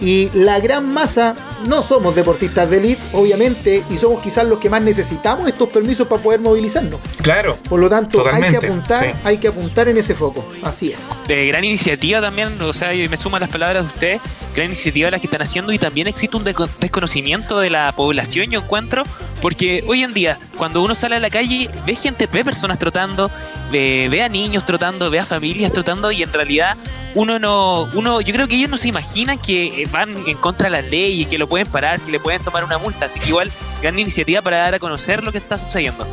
y 0.00 0.28
la 0.34 0.60
gran 0.60 0.92
masa 0.92 1.34
no 1.66 1.82
somos 1.82 2.14
deportistas 2.14 2.68
de 2.68 2.78
elite, 2.78 3.02
obviamente, 3.12 3.82
y 3.90 3.98
somos 3.98 4.22
quizás 4.22 4.46
los 4.46 4.58
que 4.58 4.68
más 4.68 4.82
necesitamos 4.82 5.48
estos 5.48 5.68
permisos 5.68 6.06
para 6.06 6.22
poder 6.22 6.40
movilizarnos. 6.40 7.00
Claro. 7.22 7.56
Por 7.68 7.80
lo 7.80 7.88
tanto, 7.88 8.24
hay 8.30 8.50
que 8.50 8.56
apuntar, 8.56 9.14
hay 9.24 9.38
que 9.38 9.48
apuntar 9.48 9.88
en 9.88 9.96
ese 9.96 10.14
foco. 10.14 10.44
Así 10.62 10.92
es. 10.92 11.10
De 11.26 11.46
gran 11.46 11.64
iniciativa 11.64 12.20
también, 12.20 12.60
o 12.60 12.72
sea, 12.72 12.94
y 12.94 13.08
me 13.08 13.16
suman 13.16 13.40
las 13.40 13.50
palabras 13.50 13.84
de 13.84 13.88
usted, 13.88 14.20
gran 14.54 14.66
iniciativa 14.66 15.10
las 15.10 15.20
que 15.20 15.26
están 15.26 15.42
haciendo 15.42 15.72
y 15.72 15.78
también 15.78 16.06
existe 16.06 16.36
un 16.36 16.44
desconocimiento 16.44 17.58
de 17.60 17.70
la 17.70 17.92
población, 17.92 18.50
yo 18.50 18.60
encuentro, 18.60 19.04
porque 19.40 19.84
hoy 19.86 20.02
en 20.02 20.14
día, 20.14 20.38
cuando 20.56 20.82
uno 20.82 20.94
sale 20.94 21.16
a 21.16 21.20
la 21.20 21.30
calle, 21.30 21.70
ve 21.86 21.94
gente, 21.96 22.26
ve 22.26 22.44
personas 22.44 22.78
trotando, 22.78 23.30
ve, 23.70 24.08
ve 24.10 24.22
a 24.22 24.28
niños 24.28 24.64
trotando, 24.64 25.10
ve 25.10 25.18
a 25.18 25.24
familias 25.24 25.72
trotando 25.72 26.12
y 26.12 26.22
en 26.22 26.32
realidad 26.32 26.76
uno 27.14 27.38
no, 27.38 27.88
uno, 27.94 28.20
yo 28.20 28.32
creo 28.32 28.48
que 28.48 28.56
ellos 28.56 28.70
no 28.70 28.76
se 28.76 28.88
imaginan 28.88 29.38
que 29.38 29.86
van 29.90 30.10
en 30.26 30.36
contra 30.38 30.70
de 30.70 30.82
la 30.82 30.82
ley 30.82 31.22
y 31.22 31.24
que 31.26 31.38
lo 31.38 31.46
pueden 31.52 31.70
parar, 31.70 32.00
que 32.00 32.10
le 32.10 32.18
pueden 32.18 32.42
tomar 32.42 32.64
una 32.64 32.78
multa. 32.78 33.04
Así 33.04 33.20
que 33.20 33.28
igual, 33.28 33.52
gran 33.82 33.98
iniciativa 33.98 34.40
para 34.40 34.56
dar 34.56 34.74
a 34.74 34.78
conocer 34.78 35.22
lo 35.22 35.32
que 35.32 35.36
está 35.36 35.58
sucediendo. 35.58 36.06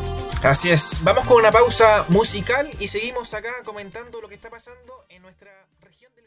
Así 0.43 0.69
es, 0.69 0.99
vamos 1.01 1.25
con 1.25 1.37
una 1.37 1.49
pausa 1.49 2.03
musical 2.09 2.69
y 2.77 2.87
seguimos 2.87 3.33
acá 3.33 3.53
comentando 3.63 4.19
lo 4.19 4.27
que 4.27 4.35
está 4.35 4.49
pasando 4.49 5.05
en 5.07 5.21
nuestra 5.21 5.49
región 5.81 6.11
del 6.13 6.25